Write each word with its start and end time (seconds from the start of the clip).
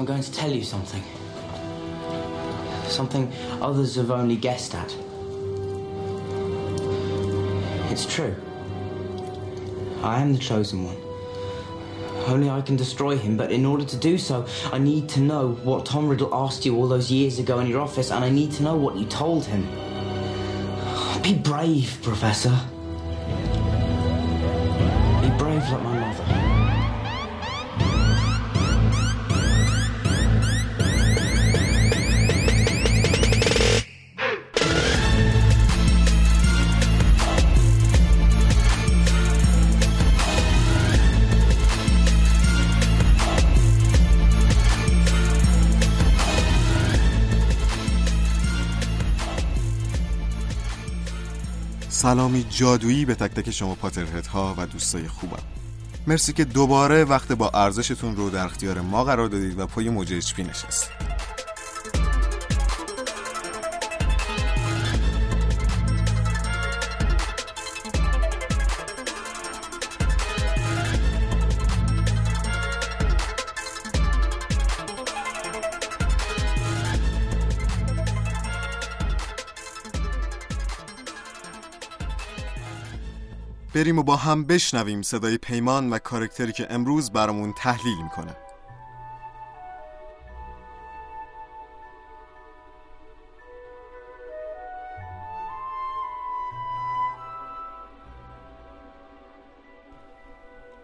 I'm 0.00 0.06
going 0.06 0.22
to 0.22 0.32
tell 0.32 0.50
you 0.50 0.64
something. 0.64 1.02
Something 2.86 3.30
others 3.60 3.96
have 3.96 4.10
only 4.10 4.34
guessed 4.34 4.74
at. 4.74 4.96
It's 7.92 8.06
true. 8.06 8.34
I 10.02 10.22
am 10.22 10.32
the 10.32 10.38
chosen 10.38 10.86
one. 10.86 10.96
Only 12.26 12.48
I 12.48 12.62
can 12.62 12.76
destroy 12.76 13.18
him, 13.18 13.36
but 13.36 13.52
in 13.52 13.66
order 13.66 13.84
to 13.84 13.96
do 13.98 14.16
so, 14.16 14.46
I 14.72 14.78
need 14.78 15.06
to 15.10 15.20
know 15.20 15.50
what 15.64 15.84
Tom 15.84 16.08
Riddle 16.08 16.34
asked 16.34 16.64
you 16.64 16.76
all 16.76 16.88
those 16.88 17.10
years 17.10 17.38
ago 17.38 17.58
in 17.58 17.66
your 17.66 17.82
office, 17.82 18.10
and 18.10 18.24
I 18.24 18.30
need 18.30 18.52
to 18.52 18.62
know 18.62 18.76
what 18.76 18.96
you 18.96 19.04
told 19.04 19.44
him. 19.44 19.68
Be 21.20 21.34
brave, 21.34 21.98
Professor. 22.00 22.58
سلامی 52.10 52.46
جادویی 52.50 53.04
به 53.04 53.14
تک 53.14 53.30
تک 53.30 53.50
شما 53.50 53.74
پاترهت 53.74 54.26
ها 54.26 54.54
و 54.58 54.66
دوستای 54.66 55.08
خوبم. 55.08 55.42
مرسی 56.06 56.32
که 56.32 56.44
دوباره 56.44 57.04
وقت 57.04 57.32
با 57.32 57.48
ارزشتون 57.48 58.16
رو 58.16 58.30
در 58.30 58.44
اختیار 58.44 58.80
ما 58.80 59.04
قرار 59.04 59.28
دادید 59.28 59.58
و 59.58 59.66
پای 59.66 59.88
موج 59.88 60.12
اچپی 60.12 60.42
نشستید 60.42 61.09
بریم 83.80 83.98
و 83.98 84.02
با 84.02 84.16
هم 84.16 84.44
بشنویم 84.44 85.02
صدای 85.02 85.38
پیمان 85.38 85.90
و 85.90 85.98
کارکتری 85.98 86.52
که 86.52 86.66
امروز 86.70 87.12
برامون 87.12 87.52
تحلیل 87.52 88.02
می‌کنه. 88.02 88.36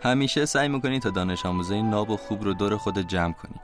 همیشه 0.02 0.46
سعی 0.46 0.68
می‌کنی 0.68 1.00
تا 1.00 1.10
دانش 1.10 1.46
آموزای 1.46 1.82
ناب 1.82 2.10
و 2.10 2.16
خوب 2.16 2.44
رو 2.44 2.54
دور 2.54 2.76
خود 2.76 2.98
جمع 2.98 3.32
کنی. 3.32 3.60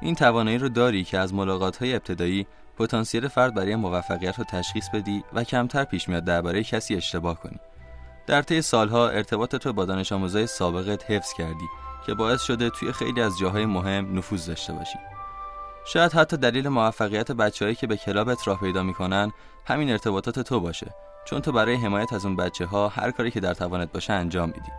این 0.00 0.14
توانایی 0.14 0.58
رو 0.58 0.68
داری 0.68 1.04
که 1.04 1.18
از 1.18 1.34
ملاقات 1.34 1.76
های 1.76 1.94
ابتدایی 1.94 2.46
پتانسیل 2.78 3.28
فرد 3.28 3.54
برای 3.54 3.76
موفقیت 3.76 4.38
رو 4.38 4.44
تشخیص 4.44 4.88
بدی 4.88 5.24
و 5.32 5.44
کمتر 5.44 5.84
پیش 5.84 6.08
میاد 6.08 6.24
درباره 6.24 6.62
کسی 6.62 6.94
اشتباه 6.94 7.40
کنی. 7.40 7.60
در 8.26 8.42
طی 8.42 8.62
سالها 8.62 9.08
ارتباط 9.08 9.56
تو 9.56 9.72
با 9.72 9.84
دانش 9.84 10.12
آموزای 10.12 10.46
سابقت 10.46 11.10
حفظ 11.10 11.32
کردی 11.32 11.68
که 12.06 12.14
باعث 12.14 12.42
شده 12.42 12.70
توی 12.70 12.92
خیلی 12.92 13.20
از 13.20 13.38
جاهای 13.38 13.66
مهم 13.66 14.18
نفوذ 14.18 14.46
داشته 14.46 14.72
باشی. 14.72 14.98
شاید 15.86 16.12
حتی 16.12 16.36
دلیل 16.36 16.68
موفقیت 16.68 17.32
بچههایی 17.32 17.74
که 17.74 17.86
به 17.86 17.96
کلابت 17.96 18.48
راه 18.48 18.60
پیدا 18.60 18.82
می‌کنن 18.82 19.32
همین 19.66 19.90
ارتباطات 19.90 20.40
تو 20.40 20.60
باشه 20.60 20.94
چون 21.24 21.40
تو 21.40 21.52
برای 21.52 21.74
حمایت 21.74 22.12
از 22.12 22.24
اون 22.24 22.36
بچه 22.36 22.66
ها 22.66 22.88
هر 22.88 23.10
کاری 23.10 23.30
که 23.30 23.40
در 23.40 23.54
توانت 23.54 23.92
باشه 23.92 24.12
انجام 24.12 24.48
میدی. 24.48 24.72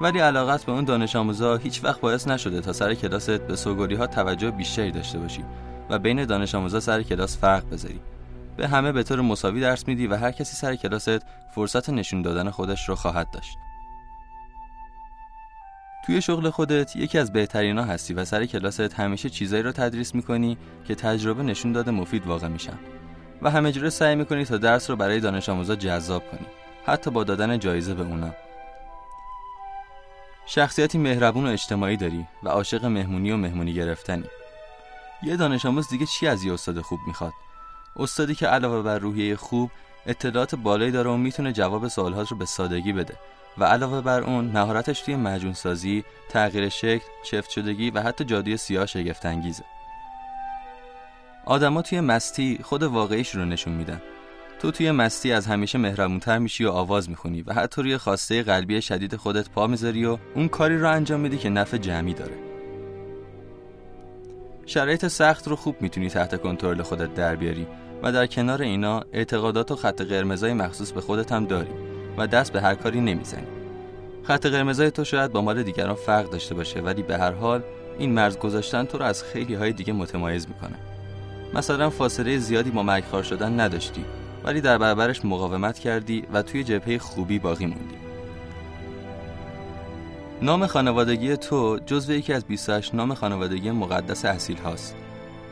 ولی 0.00 0.18
علاقت 0.18 0.64
به 0.64 0.72
اون 0.72 0.84
دانش 0.84 1.16
آموزا 1.16 1.56
هیچ 1.56 1.84
وقت 1.84 2.00
باعث 2.00 2.28
نشده 2.28 2.60
تا 2.60 2.72
سر 2.72 2.94
کلاست 2.94 3.30
به 3.30 3.56
سوگوری 3.56 3.94
ها 3.94 4.06
توجه 4.06 4.50
بیشتری 4.50 4.90
داشته 4.90 5.18
باشی 5.18 5.44
و 5.90 5.98
بین 5.98 6.24
دانش 6.24 6.54
آموزا 6.54 6.80
سر 6.80 7.02
کلاس 7.02 7.38
فرق 7.38 7.70
بذاری. 7.70 8.00
به 8.56 8.68
همه 8.68 8.92
به 8.92 9.02
طور 9.02 9.20
مساوی 9.20 9.60
درس 9.60 9.88
میدی 9.88 10.06
و 10.06 10.16
هر 10.16 10.30
کسی 10.30 10.56
سر 10.56 10.76
کلاست 10.76 11.22
فرصت 11.54 11.90
نشون 11.90 12.22
دادن 12.22 12.50
خودش 12.50 12.88
رو 12.88 12.94
خواهد 12.94 13.30
داشت. 13.30 13.58
توی 16.06 16.22
شغل 16.22 16.50
خودت 16.50 16.96
یکی 16.96 17.18
از 17.18 17.32
بهترینا 17.32 17.84
هستی 17.84 18.14
و 18.14 18.24
سر 18.24 18.46
کلاست 18.46 18.80
همیشه 18.80 19.30
چیزایی 19.30 19.62
رو 19.62 19.72
تدریس 19.72 20.14
می‌کنی 20.14 20.58
که 20.84 20.94
تجربه 20.94 21.42
نشون 21.42 21.72
داده 21.72 21.90
مفید 21.90 22.26
واقع 22.26 22.48
میشن. 22.48 22.78
و 23.42 23.50
همه 23.50 23.72
جوره 23.72 23.90
سعی 23.90 24.14
می‌کنی 24.14 24.44
تا 24.44 24.58
درس 24.58 24.90
رو 24.90 24.96
برای 24.96 25.20
دانش 25.20 25.48
آموزا 25.48 25.76
جذاب 25.76 26.30
کنی 26.30 26.46
حتی 26.86 27.10
با 27.10 27.24
دادن 27.24 27.58
جایزه 27.58 27.94
به 27.94 28.02
اونا. 28.02 28.34
شخصیتی 30.46 30.98
مهربون 30.98 31.46
و 31.46 31.50
اجتماعی 31.50 31.96
داری 31.96 32.26
و 32.42 32.48
عاشق 32.48 32.84
مهمونی 32.84 33.30
و 33.30 33.36
مهمونی 33.36 33.74
گرفتنی. 33.74 34.24
یه 35.22 35.36
دانش 35.36 35.66
آموز 35.66 35.88
دیگه 35.88 36.06
چی 36.06 36.26
از 36.26 36.44
یه 36.44 36.52
استاد 36.52 36.80
خوب 36.80 37.00
می‌خواد؟ 37.06 37.32
استادی 37.96 38.34
که 38.34 38.46
علاوه 38.46 38.82
بر 38.82 38.98
روحیه 38.98 39.36
خوب 39.36 39.70
اطلاعات 40.06 40.54
بالایی 40.54 40.90
داره 40.90 41.10
و 41.10 41.16
می‌تونه 41.16 41.52
جواب 41.52 41.88
سوالات 41.88 42.28
رو 42.28 42.36
به 42.36 42.44
سادگی 42.44 42.92
بده 42.92 43.14
و 43.58 43.64
علاوه 43.64 44.00
بر 44.00 44.20
اون 44.20 44.44
مهارتش 44.44 45.00
توی 45.00 45.16
مجون 45.16 45.52
سازی، 45.52 46.04
تغییر 46.28 46.68
شکل، 46.68 47.04
چفت 47.24 47.50
شدگی 47.50 47.90
و 47.90 48.00
حتی 48.00 48.24
جادوی 48.24 48.56
سیاه 48.56 48.86
شگفت 48.86 49.26
انگیزه. 49.26 49.64
آدما 51.44 51.82
توی 51.82 52.00
مستی 52.00 52.58
خود 52.62 52.82
واقعیش 52.82 53.34
رو 53.34 53.44
نشون 53.44 53.72
میدن. 53.72 54.02
تو 54.58 54.70
توی 54.70 54.90
مستی 54.90 55.32
از 55.32 55.46
همیشه 55.46 55.78
مهربونتر 55.78 56.38
میشی 56.38 56.64
و 56.64 56.70
آواز 56.70 57.10
می‌خونی 57.10 57.42
و 57.42 57.52
حتی 57.52 57.82
روی 57.82 57.96
خواسته 57.96 58.42
قلبی 58.42 58.82
شدید 58.82 59.16
خودت 59.16 59.50
پا 59.50 59.66
می‌ذاری 59.66 60.06
و 60.06 60.18
اون 60.34 60.48
کاری 60.48 60.78
رو 60.78 60.90
انجام 60.90 61.20
میدی 61.20 61.38
که 61.38 61.48
نفع 61.48 61.76
جمعی 61.76 62.14
داره. 62.14 62.51
شرایط 64.66 65.06
سخت 65.06 65.48
رو 65.48 65.56
خوب 65.56 65.76
می‌تونی 65.80 66.08
تحت 66.08 66.42
کنترل 66.42 66.82
خودت 66.82 67.14
در 67.14 67.36
بیاری 67.36 67.66
و 68.02 68.12
در 68.12 68.26
کنار 68.26 68.62
اینا 68.62 69.02
اعتقادات 69.12 69.70
و 69.70 69.76
خط 69.76 70.00
قرمزای 70.02 70.52
مخصوص 70.52 70.92
به 70.92 71.00
خودت 71.00 71.32
هم 71.32 71.46
داری 71.46 71.70
و 72.18 72.26
دست 72.26 72.52
به 72.52 72.60
هر 72.60 72.74
کاری 72.74 73.00
نمی‌زنی. 73.00 73.46
خط 74.22 74.46
قرمزای 74.46 74.90
تو 74.90 75.04
شاید 75.04 75.32
با 75.32 75.40
مال 75.40 75.62
دیگران 75.62 75.94
فرق 75.94 76.30
داشته 76.30 76.54
باشه 76.54 76.80
ولی 76.80 77.02
به 77.02 77.18
هر 77.18 77.32
حال 77.32 77.62
این 77.98 78.12
مرز 78.12 78.38
گذاشتن 78.38 78.84
تو 78.84 78.98
رو 78.98 79.04
از 79.04 79.24
خیلی 79.24 79.54
های 79.54 79.72
دیگه 79.72 79.92
متمایز 79.92 80.48
می‌کنه. 80.48 80.76
مثلا 81.54 81.90
فاصله 81.90 82.38
زیادی 82.38 82.70
با 82.70 82.82
مرگخوار 82.82 83.22
شدن 83.22 83.60
نداشتی 83.60 84.04
ولی 84.44 84.60
در 84.60 84.78
برابرش 84.78 85.24
مقاومت 85.24 85.78
کردی 85.78 86.24
و 86.32 86.42
توی 86.42 86.64
جبهه 86.64 86.98
خوبی 86.98 87.38
باقی 87.38 87.66
موندی. 87.66 88.01
نام 90.42 90.66
خانوادگی 90.66 91.36
تو 91.36 91.78
جزو 91.86 92.12
یکی 92.12 92.32
از 92.32 92.44
28 92.44 92.94
نام 92.94 93.14
خانوادگی 93.14 93.70
مقدس 93.70 94.24
اصیل 94.24 94.58
هاست. 94.58 94.96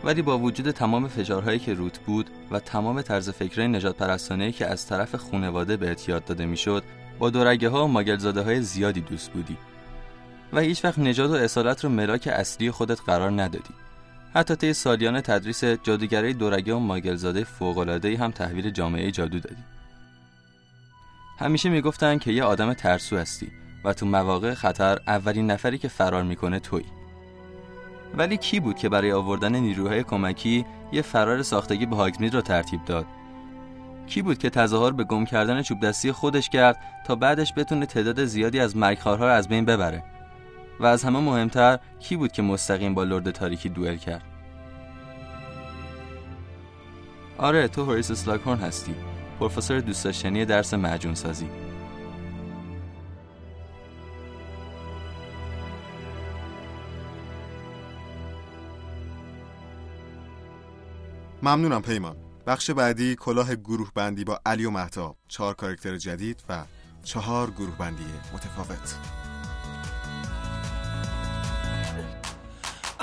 ولی 0.04 0.22
با 0.22 0.38
وجود 0.38 0.70
تمام 0.70 1.08
فشارهایی 1.08 1.58
که 1.58 1.74
روت 1.74 1.98
بود 1.98 2.30
و 2.50 2.58
تمام 2.58 3.02
طرز 3.02 3.30
فکرهای 3.30 3.68
نجات 3.68 3.96
پرستانه 3.96 4.52
که 4.52 4.66
از 4.66 4.86
طرف 4.86 5.14
خانواده 5.14 5.76
به 5.76 5.96
یاد 6.08 6.24
داده 6.24 6.46
می‌شد 6.46 6.82
با 7.18 7.30
دورگه 7.30 7.68
ها 7.68 7.84
و 7.84 7.88
ماگلزاده 7.88 8.42
های 8.42 8.62
زیادی 8.62 9.00
دوست 9.00 9.30
بودی. 9.30 9.56
و 10.52 10.60
هیچ 10.60 10.84
وقت 10.84 10.98
نجات 10.98 11.30
و 11.30 11.34
اصالت 11.34 11.84
رو 11.84 11.90
ملاک 11.90 12.28
اصلی 12.32 12.70
خودت 12.70 13.00
قرار 13.06 13.30
ندادی. 13.30 13.74
حتی 14.34 14.56
طی 14.56 14.72
سالیان 14.72 15.20
تدریس 15.20 15.64
جادوگرای 15.64 16.32
دورگه 16.32 16.74
و 16.74 16.78
ماگلزاده 16.78 17.44
فوق‌العاده‌ای 17.44 18.14
هم 18.14 18.30
تحویل 18.30 18.70
جامعه 18.70 19.10
جادو 19.10 19.40
دادی. 19.40 19.62
همیشه 21.38 21.68
می‌گفتن 21.68 22.18
که 22.18 22.32
یه 22.32 22.44
آدم 22.44 22.72
ترسو 22.72 23.16
هستی. 23.16 23.52
و 23.84 23.92
تو 23.92 24.06
مواقع 24.06 24.54
خطر 24.54 25.00
اولین 25.06 25.50
نفری 25.50 25.78
که 25.78 25.88
فرار 25.88 26.22
می‌کنه 26.22 26.58
تویی. 26.58 26.86
ولی 28.16 28.36
کی 28.36 28.60
بود 28.60 28.76
که 28.76 28.88
برای 28.88 29.12
آوردن 29.12 29.56
نیروهای 29.56 30.02
کمکی 30.02 30.64
یه 30.92 31.02
فرار 31.02 31.42
ساختگی 31.42 31.86
به 31.86 31.96
هاگزمید 31.96 32.34
را 32.34 32.40
ترتیب 32.40 32.84
داد؟ 32.84 33.06
کی 34.06 34.22
بود 34.22 34.38
که 34.38 34.50
تظاهر 34.50 34.90
به 34.90 35.04
گم 35.04 35.24
کردن 35.24 35.62
چوب 35.62 35.80
دستی 35.80 36.12
خودش 36.12 36.48
کرد 36.48 36.76
تا 37.06 37.14
بعدش 37.14 37.52
بتونه 37.56 37.86
تعداد 37.86 38.24
زیادی 38.24 38.60
از 38.60 38.76
مرگخوارها 38.76 39.24
را 39.24 39.34
از 39.34 39.48
بین 39.48 39.64
ببره؟ 39.64 40.02
و 40.80 40.86
از 40.86 41.04
همه 41.04 41.20
مهمتر 41.20 41.78
کی 42.00 42.16
بود 42.16 42.32
که 42.32 42.42
مستقیم 42.42 42.94
با 42.94 43.04
لرد 43.04 43.30
تاریکی 43.30 43.68
دوئل 43.68 43.96
کرد؟ 43.96 44.22
آره 47.38 47.68
تو 47.68 47.84
هوریس 47.84 48.12
سلاکورن 48.12 48.58
هستی. 48.58 48.94
پروفسور 49.40 49.80
دوست 49.80 50.04
داشتنی 50.04 50.44
درس 50.44 50.74
معجون 50.74 51.14
سازی 51.14 51.46
ممنونم 61.42 61.82
پیمان 61.82 62.16
بخش 62.46 62.70
بعدی 62.70 63.16
کلاه 63.16 63.54
گروه 63.54 63.90
بندی 63.94 64.24
با 64.24 64.40
علی 64.46 64.64
و 64.64 64.70
محتاب 64.70 65.16
چهار 65.28 65.54
کارکتر 65.54 65.96
جدید 65.96 66.44
و 66.48 66.64
چهار 67.04 67.50
گروه 67.50 67.76
بندی 67.78 68.04
متفاوت 68.34 68.94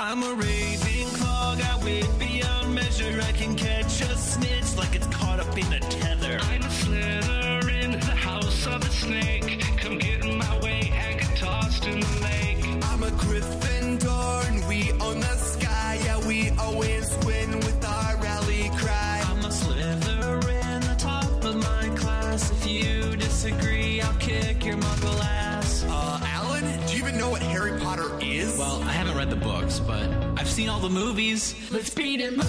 I'm 0.00 0.22
a 0.22 0.32
raving 0.32 1.08
clog, 1.18 1.60
I 1.60 1.74
wait 1.84 2.08
beyond 2.20 2.72
measure. 2.72 3.20
I 3.30 3.32
can 3.40 3.56
catch 3.56 4.00
a 4.00 4.16
snitch 4.16 4.70
like 4.80 4.94
it's 4.98 5.08
caught 5.08 5.40
up 5.40 5.58
in 5.62 5.72
a 5.72 5.80
tether. 5.80 6.38
I'm 6.50 6.62
a 6.62 6.70
slither 6.70 7.68
in 7.82 7.90
the 8.08 8.16
house 8.28 8.62
of 8.74 8.80
a 8.90 8.92
snake. 9.02 9.67
Seen 30.58 30.68
all 30.68 30.80
the 30.80 30.96
movies. 31.02 31.42
Let's 31.74 31.90
beat 31.98 32.20
him 32.26 32.40
up. 32.40 32.46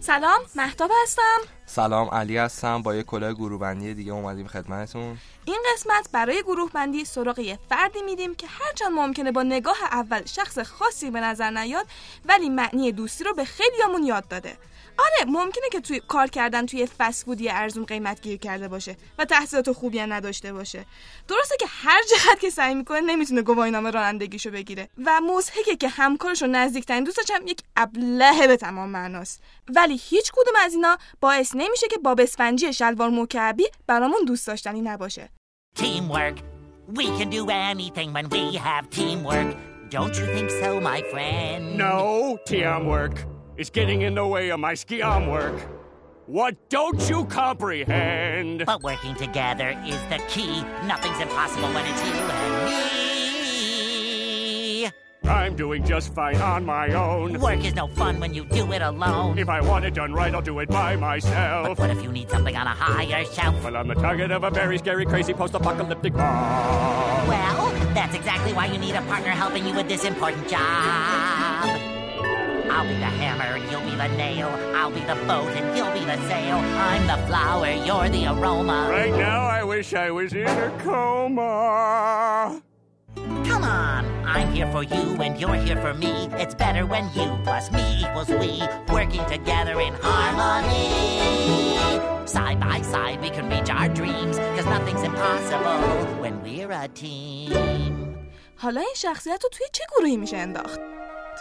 سلام 0.00 0.40
مهتاب 0.54 0.90
هستم. 1.02 1.38
سلام 1.66 2.08
علی 2.08 2.36
هستم. 2.36 2.82
با 2.82 2.94
یه 2.94 3.02
کلاه 3.02 3.32
گروه 3.32 3.60
بندی 3.60 3.94
دیگه 3.94 4.12
اومدیم 4.12 4.46
خدمتتون. 4.46 5.18
این 5.44 5.58
قسمت 5.72 6.08
برای 6.12 6.42
گروه 6.42 6.70
بندی 6.70 7.04
سراغ 7.04 7.38
یه 7.38 7.58
فردی 7.68 8.02
میدیم 8.02 8.34
که 8.34 8.46
هرچند 8.46 8.92
ممکنه 8.92 9.32
با 9.32 9.42
نگاه 9.42 9.76
اول 9.82 10.24
شخص 10.24 10.58
خاصی 10.58 11.10
به 11.10 11.20
نظر 11.20 11.50
نیاد 11.50 11.86
ولی 12.24 12.48
معنی 12.48 12.92
دوستی 12.92 13.24
رو 13.24 13.34
به 13.34 13.44
خیلیامون 13.44 14.02
یاد 14.04 14.28
داده. 14.28 14.56
آره 15.00 15.30
ممکنه 15.30 15.68
که 15.72 15.80
توی 15.80 16.00
کار 16.08 16.26
کردن 16.26 16.66
توی 16.66 16.86
فست 16.86 17.24
فودی 17.24 17.48
ارزون 17.48 17.84
قیمت 17.84 18.22
گیر 18.22 18.38
کرده 18.38 18.68
باشه 18.68 18.96
و 19.18 19.24
تحصیلات 19.24 19.72
خوبی 19.72 19.98
هم 19.98 20.12
نداشته 20.12 20.52
باشه 20.52 20.84
درسته 21.28 21.56
که 21.60 21.66
هر 21.68 22.02
جهت 22.02 22.40
که 22.40 22.50
سعی 22.50 22.74
می‌کنه 22.74 23.00
نمی‌تونه 23.00 23.42
گواهینامه 23.42 23.90
رانندگیشو 23.90 24.50
بگیره 24.50 24.88
و 25.04 25.20
مضحکه 25.20 25.76
که 25.76 25.88
همکارش 25.88 26.42
و 26.42 26.46
نزدیکترین 26.46 27.04
دوستش 27.04 27.30
هم 27.30 27.46
یک 27.46 27.60
ابله 27.76 28.46
به 28.46 28.56
تمام 28.56 28.88
معناست 28.88 29.42
ولی 29.68 30.00
هیچ 30.02 30.32
کدوم 30.32 30.54
از 30.56 30.74
اینا 30.74 30.98
باعث 31.20 31.54
نمیشه 31.54 31.88
که 31.88 31.98
باب 31.98 32.20
اسفنجی 32.20 32.72
شلوار 32.72 33.10
مکعبی 33.10 33.64
برامون 33.86 34.24
دوست 34.26 34.46
داشتنی 34.46 34.80
نباشه 34.80 35.28
Teamwork. 35.78 36.36
We 36.98 37.06
can 37.18 37.30
do 37.30 37.48
anything 37.48 38.12
when 38.12 38.28
we 38.28 38.56
have 38.56 38.90
teamwork. 38.90 39.50
Don't 39.96 40.14
you 40.18 40.26
think 40.34 40.50
so, 40.62 40.80
my 40.80 41.00
friend? 41.12 41.78
No, 41.78 42.38
teamwork 42.48 43.16
is 43.60 43.68
getting 43.68 44.00
in 44.02 44.14
the 44.14 44.26
way 44.26 44.50
of 44.50 44.58
my 44.58 44.72
skiam 44.72 45.30
work. 45.30 45.54
What 46.24 46.56
don't 46.70 46.98
you 47.10 47.26
comprehend? 47.26 48.64
But 48.64 48.82
working 48.82 49.14
together 49.16 49.78
is 49.86 50.02
the 50.04 50.18
key. 50.28 50.62
Nothing's 50.86 51.20
impossible 51.20 51.68
when 51.68 51.84
it's 51.84 52.02
you 52.06 52.12
and 52.14 52.64
me. 54.84 54.90
I'm 55.24 55.56
doing 55.56 55.84
just 55.84 56.14
fine 56.14 56.36
on 56.36 56.64
my 56.64 56.94
own. 56.94 57.38
Work 57.38 57.62
is 57.62 57.74
no 57.74 57.86
fun 57.88 58.18
when 58.18 58.32
you 58.32 58.46
do 58.46 58.72
it 58.72 58.80
alone. 58.80 59.38
If 59.38 59.50
I 59.50 59.60
want 59.60 59.84
it 59.84 59.92
done 59.92 60.14
right, 60.14 60.34
I'll 60.34 60.40
do 60.40 60.58
it 60.60 60.70
by 60.70 60.96
myself. 60.96 61.68
But 61.68 61.78
what 61.78 61.90
if 61.90 62.02
you 62.02 62.10
need 62.10 62.30
something 62.30 62.56
on 62.56 62.66
a 62.66 62.70
higher 62.70 63.26
shelf? 63.26 63.62
Well, 63.62 63.76
I'm 63.76 63.88
the 63.88 63.94
target 63.94 64.30
of 64.30 64.42
a 64.42 64.50
very 64.50 64.78
scary, 64.78 65.04
crazy 65.04 65.34
post-apocalyptic 65.34 66.14
bomb. 66.14 67.28
Well, 67.28 67.72
that's 67.92 68.14
exactly 68.16 68.54
why 68.54 68.66
you 68.66 68.78
need 68.78 68.94
a 68.94 69.02
partner 69.02 69.32
helping 69.32 69.66
you 69.66 69.74
with 69.74 69.86
this 69.86 70.06
important 70.06 70.48
job. 70.48 71.79
I'll 72.69 72.87
be 72.87 72.95
the 72.95 73.11
hammer 73.21 73.55
and 73.57 73.71
you'll 73.71 73.81
be 73.81 73.95
the 73.95 74.07
nail. 74.17 74.49
I'll 74.75 74.91
be 74.91 75.01
the 75.01 75.15
boat 75.27 75.49
and 75.57 75.77
you'll 75.77 75.93
be 75.93 76.05
the 76.05 76.17
sail. 76.27 76.57
I'm 76.57 77.07
the 77.07 77.17
flower, 77.27 77.71
you're 77.87 78.09
the 78.09 78.27
aroma. 78.33 78.87
Right 78.89 79.13
now, 79.13 79.41
I 79.43 79.63
wish 79.63 79.93
I 79.93 80.11
was 80.11 80.33
in 80.33 80.47
a 80.47 80.69
coma. 80.83 82.61
Come 83.15 83.63
on, 83.63 84.05
I'm 84.25 84.51
here 84.51 84.69
for 84.71 84.83
you 84.83 85.21
and 85.21 85.39
you're 85.39 85.55
here 85.55 85.77
for 85.77 85.93
me. 85.93 86.13
It's 86.33 86.55
better 86.55 86.85
when 86.85 87.05
you 87.15 87.27
plus 87.43 87.71
me 87.71 87.83
equals 88.03 88.29
we, 88.29 88.51
working 88.93 89.25
together 89.25 89.79
in 89.79 89.93
harmony. 90.01 90.89
Side 92.27 92.59
by 92.59 92.81
side, 92.81 93.21
we 93.21 93.29
can 93.29 93.49
reach 93.49 93.69
our 93.69 93.89
dreams, 93.89 94.37
cause 94.55 94.65
nothing's 94.65 95.03
impossible 95.03 95.79
when 96.21 96.41
we're 96.43 96.71
a 96.71 96.87
team. 96.87 97.95
حالا 98.57 98.81
این 98.81 98.93
شخصیت 98.95 99.43
رو 99.43 99.49
توی 99.49 99.67
چه 99.73 99.83
گروهی 99.95 100.17
میشه 100.17 100.37
انداخت 100.37 100.79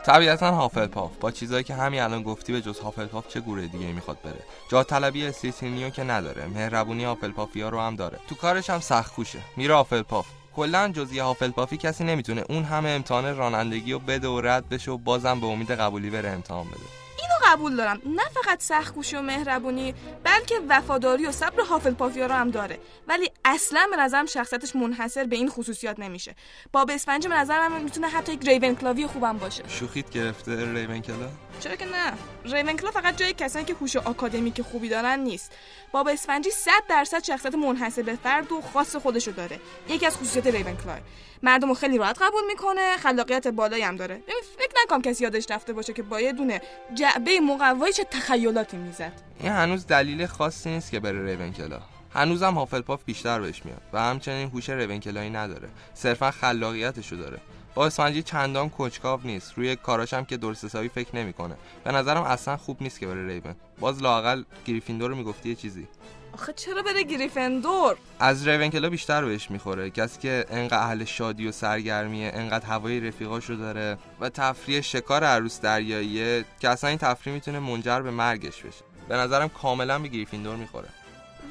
طبیعتا 0.05 0.51
هافلپاف. 0.51 1.11
با 1.19 1.31
چیزایی 1.31 1.63
که 1.63 1.75
همین 1.75 2.01
الان 2.01 2.23
گفتی 2.23 2.53
به 2.53 2.61
جز 2.61 2.79
هافلپاف 2.79 3.27
چه 3.27 3.39
گروه 3.39 3.67
دیگه 3.67 3.85
می‌خواد 3.85 4.21
بره؟ 4.23 4.39
جاه 4.69 4.83
طلبی 4.83 5.25
اسلیترینیو 5.25 5.89
که 5.89 6.03
نداره. 6.03 6.45
مهربونی 6.45 7.03
هافلپافیا 7.03 7.69
رو 7.69 7.79
هم 7.79 7.95
داره. 7.95 8.19
تو 8.29 8.35
کارش 8.35 8.69
هم 8.69 8.79
سخت 8.79 9.15
کوشه. 9.15 9.39
میره 9.57 9.75
هافلپاف. 9.75 10.27
کلا 10.55 10.89
جز 10.89 11.04
یه 11.04 11.19
هافلپافی 11.19 11.77
کسی 11.77 12.03
نمی‌تونه. 12.03 12.43
اون 12.49 12.63
همه 12.63 12.89
امتحان 12.89 13.37
رانندگی 13.37 13.93
و 13.93 13.99
بده 13.99 14.27
و 14.27 14.41
رد 14.41 14.69
بشه 14.69 14.91
و 14.91 14.97
بازم 14.97 15.39
به 15.39 15.47
امید 15.47 15.71
قبولی 15.71 16.09
بره 16.09 16.29
امتحان 16.29 16.67
بده. 16.67 16.98
اینو 17.21 17.33
قبول 17.45 17.75
دارم. 17.75 18.01
نه 18.05 18.23
فقط 18.43 18.61
سختگوشی 18.61 19.15
و 19.15 19.21
مهربونی 19.21 19.93
بلکه 20.23 20.55
وفاداری 20.69 21.25
و 21.25 21.31
صبر 21.31 21.63
هافلپافیا 21.63 22.25
رو 22.25 22.33
هم 22.33 22.51
داره. 22.51 22.79
ولی 23.07 23.31
اصلا 23.45 23.87
به 23.91 23.97
نظرم 23.97 24.25
شخصیتش 24.25 24.75
منحصر 24.75 25.23
به 25.23 25.35
این 25.35 25.49
خصوصیات 25.49 25.99
نمیشه. 25.99 26.35
باب 26.71 26.91
اسفنج 26.91 27.27
به 27.27 27.35
نظرم 27.35 27.81
می‌تونه 27.81 28.07
حتی 28.07 28.33
یک 28.33 28.47
ریون 28.47 28.75
کلاوی 28.75 29.07
خوبم 29.07 29.37
باشه. 29.37 29.63
شوخیت 29.67 30.09
گرفته 30.09 30.73
ریونکلا؟ 30.73 31.29
چرا 31.59 31.75
که 31.75 31.85
نه. 31.85 32.13
ریونکلا 32.45 32.91
فقط 32.91 33.17
جای 33.17 33.33
کسانی 33.33 33.65
که 33.65 33.73
هوش 33.73 33.95
آکادمیک 33.95 34.61
خوبی 34.61 34.89
دارن 34.89 35.19
نیست. 35.19 35.51
باب 35.91 36.07
اسفنجی 36.07 36.49
100 36.49 36.71
درصد 36.89 37.23
شخصیت 37.23 37.55
منحصر 37.55 38.01
به 38.01 38.15
فرد 38.15 38.51
و 38.51 38.61
خاص 38.61 38.95
خودشو 38.95 39.31
داره. 39.31 39.59
یکی 39.89 40.05
از 40.05 40.17
خصوصیات 40.17 40.47
ریونکلا 40.47 40.97
مردم 41.43 41.67
رو 41.67 41.73
خیلی 41.73 41.97
راحت 41.97 42.21
قبول 42.21 42.45
می‌کنه 42.47 42.97
خلاقیت 42.97 43.47
بالایی 43.47 43.83
هم 43.83 43.95
داره. 43.95 44.21
فکر 44.57 44.73
نکنم 44.83 45.01
کسی 45.01 45.23
یادش 45.23 45.45
رفته 45.49 45.73
باشه 45.73 45.93
که 45.93 46.03
با 46.03 46.21
یه 46.21 46.33
دونه 46.33 46.61
جعبه 46.93 47.39
مقوایی 47.39 47.93
چه 47.93 48.03
تخیلاتی 48.03 48.77
می‌زد. 48.77 49.11
این 49.39 49.51
هنوز 49.51 49.87
دلیل 49.87 50.25
خاصی 50.25 50.69
نیست 50.69 50.91
که 50.91 50.99
بره 50.99 51.25
ریونکلا 51.25 51.79
هنوزم 52.13 52.53
هافلپاف 52.53 53.03
بیشتر 53.05 53.39
بهش 53.39 53.65
میاد 53.65 53.81
و 53.93 54.01
همچنین 54.01 54.49
هوش 54.49 54.69
ریونکلایی 54.69 55.29
نداره. 55.29 55.69
صرفا 55.93 56.31
خلاقیتشو 56.31 57.15
داره. 57.15 57.37
با 57.75 57.85
اسفنجی 57.85 58.23
چندان 58.23 58.69
کنجکاو 58.69 59.19
نیست. 59.23 59.53
روی 59.55 59.75
کاراش 59.75 60.13
هم 60.13 60.25
که 60.25 60.37
درست 60.37 60.65
حسابی 60.65 60.89
فکر 60.89 61.15
نمی‌کنه. 61.15 61.55
به 61.83 61.91
نظرم 61.91 62.23
اصلا 62.23 62.57
خوب 62.57 62.77
نیست 62.81 62.99
که 62.99 63.07
بره 63.07 63.27
ریون 63.27 63.55
باز 63.79 64.03
لاقل 64.03 64.43
گریفیندور 64.65 65.09
رو 65.09 65.15
می‌گفتی 65.15 65.49
یه 65.49 65.55
چیزی. 65.55 65.87
آخه 66.33 66.53
چرا 66.53 66.81
بره 66.81 67.03
گریفندور؟ 67.03 67.97
از 68.19 68.47
ریونکلا 68.47 68.89
بیشتر 68.89 69.25
بهش 69.25 69.51
می‌خوره. 69.51 69.89
کسی 69.89 70.19
که 70.19 70.45
انقدر 70.49 70.77
اهل 70.77 71.03
شادی 71.03 71.47
و 71.47 71.51
سرگرمیه 71.51 72.31
انقدر 72.33 72.65
هوای 72.65 72.99
رفیقاشو 72.99 73.53
داره 73.53 73.97
و 74.19 74.29
تفریح 74.29 74.81
شکار 74.81 75.23
عروس 75.23 75.61
دریاییه 75.61 76.45
که 76.59 76.69
اصلا 76.69 76.89
این 76.89 76.99
تفریح 76.99 77.33
می‌تونه 77.33 77.59
منجر 77.59 78.01
به 78.01 78.11
مرگش 78.11 78.61
بشه. 78.61 78.83
به 79.09 79.15
نظرم 79.15 79.49
کاملا 79.49 79.99
به 79.99 80.07
گریفیندور 80.07 80.55
می‌خوره. 80.55 80.89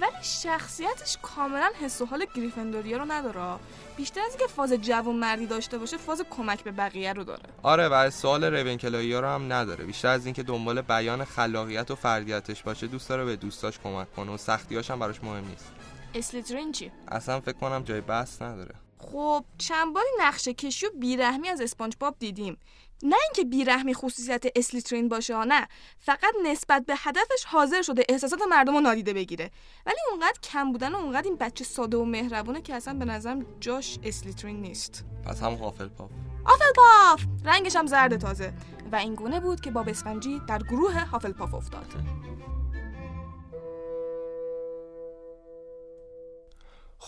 ولی 0.00 0.22
شخصیتش 0.22 1.16
کاملا 1.22 1.70
حس 1.80 2.00
و 2.00 2.06
حال 2.06 2.26
گریفیندوریا 2.34 2.98
رو 2.98 3.04
نداره. 3.04 3.58
بیشتر 3.96 4.20
از 4.20 4.30
اینکه 4.30 4.46
فاز 4.46 4.72
جوونمردی 4.72 5.46
داشته 5.46 5.78
باشه 5.78 5.96
فاز 5.96 6.22
کمک 6.30 6.64
به 6.64 6.72
بقیه 6.72 7.12
رو 7.12 7.24
داره. 7.24 7.42
آره 7.62 7.88
و 7.88 8.10
سوال 8.10 8.44
ریونکلایی 8.44 9.14
رو 9.14 9.26
هم 9.26 9.52
نداره. 9.52 9.84
بیشتر 9.84 10.08
از 10.08 10.24
اینکه 10.24 10.42
دنبال 10.42 10.80
بیان 10.80 11.24
خلاقیت 11.24 11.90
و 11.90 11.94
فردیتش 11.94 12.62
باشه 12.62 12.86
دوست 12.86 13.08
داره 13.08 13.24
به 13.24 13.36
دوستاش 13.36 13.78
کمک 13.78 14.14
کنه 14.14 14.32
و 14.32 14.36
سختیاش 14.36 14.90
هم 14.90 14.98
براش 14.98 15.22
مهم 15.22 15.48
نیست. 15.48 15.72
اسلیترین 16.14 16.72
چی 16.72 16.92
اصلا 17.08 17.40
فکر 17.40 17.58
کنم 17.58 17.82
جای 17.82 18.00
بحث 18.00 18.42
نداره. 18.42 18.74
خب 18.98 19.44
چند 19.58 19.94
باری 19.94 20.08
نقشه 20.20 20.54
کشی 20.54 20.86
و 20.86 20.90
بیرحمی 21.00 21.48
از 21.48 21.60
اسپانج 21.60 21.92
باب 22.00 22.16
دیدیم. 22.18 22.56
نه 23.02 23.16
اینکه 23.26 23.44
بیرحمی 23.44 23.94
خصوصیت 23.94 24.44
اسلیترین 24.56 25.08
باشه 25.08 25.36
ها 25.36 25.44
نه 25.44 25.68
فقط 25.98 26.34
نسبت 26.44 26.86
به 26.86 26.94
هدفش 26.96 27.44
حاضر 27.46 27.82
شده 27.82 28.04
احساسات 28.08 28.40
مردم 28.50 28.74
رو 28.74 28.80
نادیده 28.80 29.12
بگیره. 29.12 29.50
ولی 29.86 29.96
اونقدر 30.10 30.40
کم 30.42 30.72
بودن 30.72 30.92
و 30.92 30.96
اونقدر 30.96 31.28
این 31.28 31.36
بچه 31.36 31.64
ساده 31.64 31.96
و 31.96 32.04
مهربونه 32.04 32.62
که 32.62 32.74
اصلا 32.74 32.94
به 32.94 33.04
نظرم 33.04 33.46
جاش 33.60 33.98
اسلیترین 34.02 34.60
نیست. 34.60 35.04
پس 35.24 35.42
هم 35.42 35.54
هافلپاف 35.54 36.10
هافلپاف 36.46 37.24
رنگش 37.44 37.76
هم 37.76 37.86
زرد 37.86 38.16
تازه. 38.16 38.52
و 38.92 38.96
این 38.96 39.14
گونه 39.14 39.40
بود 39.40 39.60
که 39.60 39.70
باب 39.70 39.88
اسفنجی 39.88 40.40
در 40.48 40.58
گروه 40.58 41.00
هافلپاف 41.00 41.54
افتاد. 41.54 41.86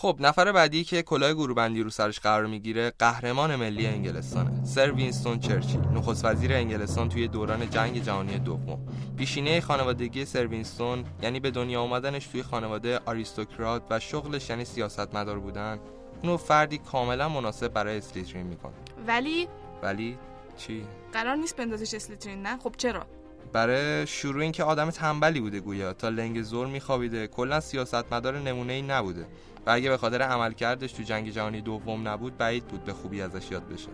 خب 0.01 0.17
نفر 0.19 0.51
بعدی 0.51 0.83
که 0.83 1.01
کلاه 1.01 1.33
گروه 1.33 1.55
بندی 1.55 1.83
رو 1.83 1.89
سرش 1.89 2.19
قرار 2.19 2.45
می‌گیره 2.45 2.93
قهرمان 2.99 3.55
ملی 3.55 3.87
انگلستانه 3.87 4.65
سر 4.65 4.91
وینستون 4.91 5.39
چرچیل 5.39 5.79
نخست 5.79 6.25
وزیر 6.25 6.53
انگلستان 6.53 7.09
توی 7.09 7.27
دوران 7.27 7.69
جنگ 7.69 8.03
جهانی 8.03 8.39
دوم. 8.39 8.87
پیشینه 9.17 9.61
خانوادگی 9.61 10.25
سر 10.25 10.47
وینستون 10.47 11.05
یعنی 11.21 11.39
به 11.39 11.51
دنیا 11.51 11.81
آمدنش 11.81 12.27
توی 12.27 12.43
خانواده 12.43 12.99
آریستوکرات 13.05 13.83
و 13.89 13.99
شغلش 13.99 14.49
یعنی 14.49 14.65
سیاستمدار 14.65 15.39
بودن 15.39 15.79
اونو 16.23 16.37
فردی 16.37 16.77
کاملا 16.77 17.29
مناسب 17.29 17.67
برای 17.67 17.97
اسلیترین 17.97 18.47
می‌کنه. 18.47 18.73
ولی؟ 19.07 19.47
ولی 19.83 20.17
چی؟ 20.57 20.85
قرار 21.13 21.35
نیست 21.35 21.55
بندازش 21.55 21.93
اسلیترین 21.93 22.41
نه؟ 22.41 22.57
خب 22.57 22.73
چرا؟ 22.77 23.05
برای 23.53 24.07
شروع 24.07 24.41
اینکه 24.41 24.63
آدم 24.63 24.89
تنبلی 24.89 25.39
بوده 25.39 25.59
گویا 25.59 25.93
تا 25.93 26.09
لنگ 26.09 26.41
زور 26.41 26.67
میخوابیده 26.67 27.27
کلا 27.27 27.59
سیاستمدار 27.59 28.39
نمونه 28.39 28.73
ای 28.73 28.81
نبوده. 28.81 29.25
و 29.65 29.69
اگه 29.69 29.89
به 29.89 29.97
خاطر 29.97 30.21
عملکردش 30.21 30.91
تو 30.91 31.03
جنگ 31.03 31.29
جهانی 31.29 31.61
دوم 31.61 32.07
نبود 32.07 32.37
بعید 32.37 32.65
بود 32.65 32.83
به 32.83 32.93
خوبی 32.93 33.21
ازش 33.21 33.51
یاد 33.51 33.67
بشه. 33.67 33.89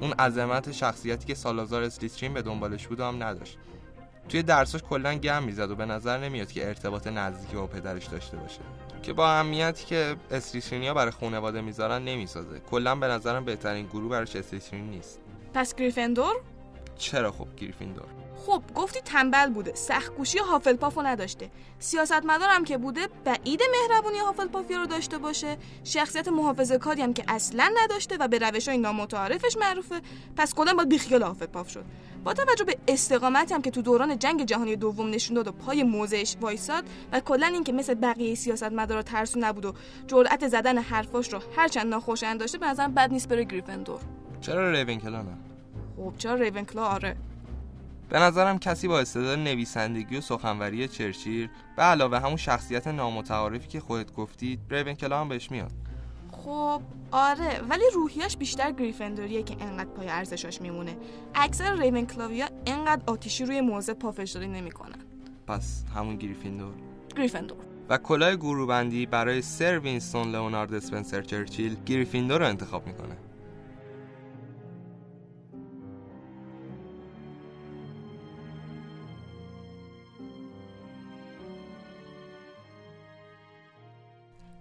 اون 0.00 0.12
عظمت 0.12 0.72
شخصیتی 0.72 1.26
که 1.26 1.34
سالازار 1.34 1.82
اسلیترین 1.82 2.34
به 2.34 2.42
دنبالش 2.42 2.86
بود 2.86 3.00
هم 3.00 3.22
نداشت. 3.22 3.58
توی 4.28 4.42
درساش 4.42 4.82
کلا 4.82 5.14
گم 5.14 5.42
می‌زد 5.42 5.70
و 5.70 5.76
به 5.76 5.86
نظر 5.86 6.18
نمیاد 6.18 6.52
که 6.52 6.68
ارتباط 6.68 7.06
نزدیکی 7.06 7.56
با 7.56 7.66
پدرش 7.66 8.06
داشته 8.06 8.36
باشه. 8.36 8.60
که 9.02 9.12
با 9.12 9.32
اهمیتی 9.32 9.84
که 9.84 10.16
اسلیترینیا 10.30 10.94
برای 10.94 11.10
خانواده 11.10 11.60
می‌ذارن 11.60 12.04
نمی‌سازه. 12.04 12.60
کلا 12.60 12.94
به 12.94 13.06
نظرم 13.06 13.44
بهترین 13.44 13.86
گروه 13.86 14.10
براش 14.10 14.36
اسلیترین 14.36 14.90
نیست. 14.90 15.20
پس 15.54 15.74
گریفندور؟ 15.74 16.34
چرا 16.98 17.32
خب 17.32 17.46
گریفیندور 17.56 18.06
خب 18.36 18.62
گفتی 18.74 19.00
تنبل 19.00 19.50
بوده. 19.50 19.74
سختگوشی 19.74 20.38
هافلپافو 20.38 21.02
نداشته. 21.02 21.50
سیاستمدار 21.78 22.48
هم 22.48 22.64
که 22.64 22.78
بوده 22.78 23.08
بعید 23.24 23.60
مهربونی 23.72 24.18
هافلپافیا 24.18 24.78
رو 24.78 24.86
داشته 24.86 25.18
باشه. 25.18 25.56
شخصیت 25.84 26.28
محافظه 26.28 26.78
کاری 26.78 27.02
هم 27.02 27.14
که 27.14 27.24
اصلا 27.28 27.72
نداشته 27.82 28.16
و 28.16 28.28
به 28.28 28.38
روش 28.38 28.68
های 28.68 28.78
نامتعارفش 28.78 29.56
معروفه. 29.56 30.00
پس 30.36 30.54
کلا 30.54 30.74
باید 30.74 30.88
بیخیال 30.88 31.22
هافلپاف 31.22 31.68
شد؟ 31.68 31.84
با 32.24 32.34
توجه 32.34 32.64
به 32.64 32.78
استقامتی 32.88 33.54
هم 33.54 33.62
که 33.62 33.70
تو 33.70 33.82
دوران 33.82 34.18
جنگ 34.18 34.44
جهانی 34.44 34.76
دوم 34.76 35.10
نشون 35.10 35.34
داد 35.34 35.48
و 35.48 35.52
پای 35.52 35.82
موضعش 35.82 36.36
وایساد 36.40 36.84
و 37.12 37.20
کلا 37.20 37.46
اینکه 37.46 37.72
مثل 37.72 37.94
بقیه 37.94 38.34
سیاستمدارا 38.34 39.02
ترسو 39.02 39.40
نبود 39.40 39.64
و 39.64 39.72
جرأت 40.06 40.48
زدن 40.48 40.78
حرفاش 40.78 41.32
رو 41.32 41.40
هرچند 41.56 41.86
ناخوشایند 41.86 42.40
داشته 42.40 42.58
به 42.58 42.66
نظرم 42.66 42.94
بد 42.94 43.12
نیست 43.12 43.28
بره 43.28 43.44
گریفندور. 43.44 44.00
چرا 44.40 44.70
ریونکلا 44.70 45.22
نه 45.22 45.36
خب 45.96 46.12
چرا 46.18 46.34
ریونکلا؟ 46.34 46.84
آره. 46.84 47.16
به 48.12 48.18
نظرم 48.18 48.58
کسی 48.58 48.88
با 48.88 49.00
استعداد 49.00 49.38
نویسندگی 49.38 50.16
و 50.16 50.20
سخنوری 50.20 50.88
چرچیل 50.88 51.48
به 51.76 51.82
علاوه 51.82 52.18
همون 52.18 52.36
شخصیت 52.36 52.86
نامتعارفی 52.86 53.68
که 53.68 53.80
خودت 53.80 54.12
گفتی 54.12 54.58
ریونکلا 54.70 55.20
هم 55.20 55.28
بهش 55.28 55.50
میاد. 55.50 55.70
خب 56.32 56.82
آره 57.10 57.60
ولی 57.68 57.82
روحیاش 57.94 58.36
بیشتر 58.36 58.72
گریفیندوریه 58.72 59.42
که 59.42 59.56
انقدر 59.60 59.90
پای 59.90 60.08
ارزشاش 60.08 60.60
میمونه. 60.60 60.96
اکثر 61.34 61.76
ریونکلاویا 61.76 62.48
انقدر 62.66 63.02
آتیشی 63.06 63.44
روی 63.44 63.60
موضع 63.60 63.92
پافشاری 63.92 64.48
نمی‌کنن 64.48 64.98
پس 65.46 65.84
همون 65.94 66.16
گریفیندور 66.16 66.74
گریفیندور. 67.16 67.58
و 67.88 67.98
کلاه 67.98 68.36
گروه 68.36 68.68
بندی 68.68 69.06
برای 69.06 69.42
سر 69.42 69.78
وینستون 69.78 70.30
لئونارد 70.30 70.74
اسپنسر 70.74 71.22
چرچیل 71.22 71.76
گریفیندور 71.86 72.40
رو 72.40 72.46
انتخاب 72.46 72.86
می‌کنه. 72.86 73.16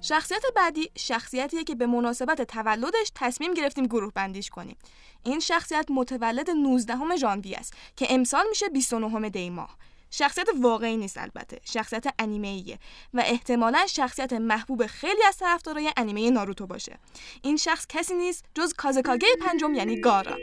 شخصیت 0.02 0.44
بعدی 0.56 0.92
شخصیتیه 0.98 1.64
که 1.64 1.76
به 1.76 1.86
مناسبت 1.86 2.42
تولدش 2.42 3.12
تصمیم 3.16 3.54
گرفتیم 3.54 3.86
گروه 3.86 4.12
بندیش 4.14 4.50
کنیم. 4.50 4.78
این 5.24 5.40
شخصیت 5.40 5.86
متولد 5.90 6.50
19 6.50 7.16
ژانویه 7.18 7.58
است 7.58 7.74
که 7.96 8.08
امسال 8.10 8.46
میشه 8.50 8.70
29 8.70 9.30
دی 9.30 9.50
ماه. 9.50 9.78
شخصیت 10.12 10.48
واقعی 10.62 10.98
نیست 10.98 11.18
البته. 11.18 11.60
شخصیت 11.64 12.06
انیمه 12.20 12.78
و 13.14 13.24
احتمالا 13.26 13.86
شخصیت 13.88 14.34
محبوب 14.34 14.86
خیلی 14.86 15.24
از 15.24 15.38
طرفدارای 15.38 15.92
انیمه 15.98 16.30
ناروتو 16.30 16.68
باشه. 16.68 16.98
این 17.42 17.58
شخص 17.58 17.86
کسی 17.90 18.14
نیست 18.14 18.46
جز 18.56 18.74
کازکاگه 18.74 19.28
پنجم 19.42 19.74
یعنی 19.74 20.02
گارا. 20.02 20.38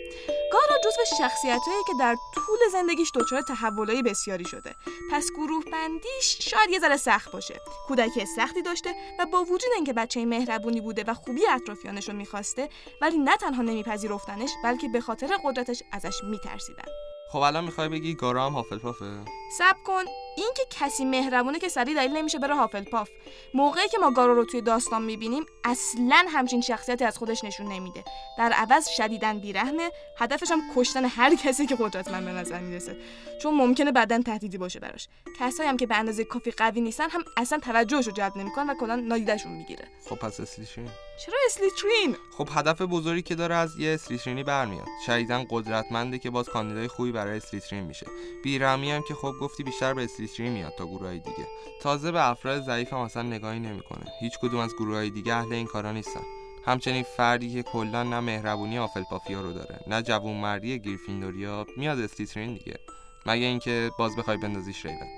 گارا 0.52 0.80
جزو 0.84 1.16
شخصیتهایی 1.18 1.82
که 1.86 1.92
در 2.00 2.16
طول 2.34 2.58
زندگیش 2.72 3.12
دچار 3.14 3.42
تحولای 3.42 4.02
بسیاری 4.02 4.44
شده. 4.44 4.74
پس 5.12 5.30
گروه 5.36 5.64
بندیش 5.72 6.38
شاید 6.40 6.70
یه 6.70 6.78
ذره 6.78 6.96
سخت 6.96 7.32
باشه. 7.32 7.60
کودکی 7.86 8.26
سختی 8.26 8.62
داشته 8.62 8.94
و 9.18 9.26
با 9.26 9.44
وجود 9.44 9.70
اینکه 9.74 9.92
بچه 9.92 10.24
مهربونی 10.24 10.80
بوده 10.80 11.04
و 11.06 11.14
خوبی 11.14 11.46
اطرافیانش 11.46 12.08
رو 12.08 12.14
می‌خواسته 12.14 12.68
ولی 13.00 13.18
نه 13.18 13.36
تنها 13.36 13.62
نمیپذیرفتنش 13.62 14.50
بلکه 14.64 14.88
به 14.88 15.00
خاطر 15.00 15.38
قدرتش 15.44 15.82
ازش 15.92 16.24
میترسیدن. 16.24 17.07
خب 17.32 17.38
الان 17.38 17.64
می‌خوای 17.64 17.88
بگی 17.88 18.14
گارا 18.14 18.46
هم 18.46 18.52
هافلپافه؟ 18.52 19.24
سب 19.58 19.76
کن. 19.84 20.02
این 20.36 20.50
که 20.56 20.62
کسی 20.70 21.04
مهربونه 21.04 21.58
که 21.58 21.68
سریع 21.68 21.94
دلیل 21.94 22.16
نمیشه 22.16 22.38
بره 22.38 22.54
هافلپاف. 22.54 23.08
موقعی 23.54 23.88
که 23.88 23.98
ما 23.98 24.10
گارا 24.10 24.32
رو 24.32 24.44
توی 24.44 24.60
داستان 24.60 25.02
می‌بینیم 25.02 25.46
اصلا 25.64 26.26
همچین 26.28 26.60
شخصیتی 26.60 27.04
از 27.04 27.18
خودش 27.18 27.44
نشون 27.44 27.66
نمیده. 27.66 28.04
در 28.38 28.52
عوض 28.52 28.88
شدیدن 28.88 29.38
بیرحمه. 29.38 29.90
هدفش 30.18 30.50
هم 30.50 30.60
کشتن 30.76 31.04
هر 31.04 31.34
کسی 31.34 31.66
که 31.66 31.76
قدرتمند 31.76 32.24
به 32.24 32.32
نظر 32.32 32.60
می‌رسه. 32.60 32.96
چون 33.42 33.54
ممکنه 33.54 33.92
بعدا 33.92 34.22
تهدیدی 34.22 34.58
باشه 34.58 34.80
براش. 34.80 35.08
کسایی 35.40 35.68
هم 35.68 35.76
که 35.76 35.86
به 35.86 35.96
اندازه 35.96 36.24
کافی 36.24 36.50
قوی 36.50 36.80
نیستن 36.80 37.10
هم 37.10 37.24
اصلا 37.36 37.58
توجهش 37.58 38.06
رو 38.06 38.12
جلب 38.12 38.36
نمی‌کنن 38.36 38.70
و 38.70 38.74
کلا 38.74 38.96
نادیدشون 38.96 39.52
می‌گیره. 39.52 39.84
خب 40.08 40.16
پس 40.16 40.40
اسلیترین 40.40 40.90
چرا 41.26 41.36
اسلیترین 41.46 42.16
خب 42.38 42.48
هدف 42.52 42.82
بزرگی 42.82 43.22
که 43.22 43.34
داره 43.34 43.54
از 43.54 43.78
یه 43.78 43.94
اسلیترینی 43.94 44.42
برمیاد. 44.42 44.86
شدیدن 45.06 45.46
قدرتمنده 45.50 46.18
که 46.18 46.30
باز 46.30 46.48
کاندیدای 46.48 46.88
خوبی 46.88 47.12
برای 47.18 47.36
اسلیترین 47.36 47.84
میشه. 47.84 48.06
بیرحمی 48.44 48.90
هم 48.90 49.02
که 49.08 49.14
خب 49.14 49.32
گفتی 49.40 49.62
بیشتر 49.62 49.94
به 49.94 50.04
اسلیترین 50.04 50.52
میاد 50.52 50.72
تا 50.78 50.86
گروهای 50.86 51.18
دیگه. 51.18 51.46
تازه 51.82 52.12
به 52.12 52.30
افراد 52.30 52.62
ضعیف 52.62 52.92
هم 52.92 52.98
اصلا 52.98 53.22
نگاهی 53.22 53.60
نمی‌کنه. 53.60 54.06
هیچ 54.20 54.38
کدوم 54.38 54.60
از 54.60 54.74
گروهای 54.74 55.10
دیگه 55.10 55.34
اهل 55.34 55.52
این 55.52 55.66
کارا 55.66 55.92
نیستن. 55.92 56.22
همچنین 56.66 57.02
فردی 57.02 57.52
که 57.52 57.62
کلا 57.62 58.02
نه 58.02 58.20
مهربونی 58.20 58.78
آفلپافیا 58.78 59.40
رو 59.40 59.52
داره 59.52 59.80
نه 59.86 60.02
جوونمردی 60.02 60.78
گریفیندوریا 60.78 61.66
میاد 61.76 62.00
اسلیترین 62.00 62.54
دیگه. 62.54 62.78
مگه 63.26 63.46
اینکه 63.46 63.90
باز 63.98 64.16
بخوای 64.16 64.36
بندازیش 64.36 64.86
ریون. 64.86 65.08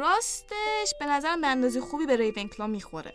راستش 0.00 0.94
به 1.00 1.06
نظرم 1.06 1.40
به 1.40 1.46
اندازه 1.46 1.80
خوبی 1.80 2.06
به 2.06 2.16
ریونکلا 2.16 2.66
می‌خوره. 2.66 3.12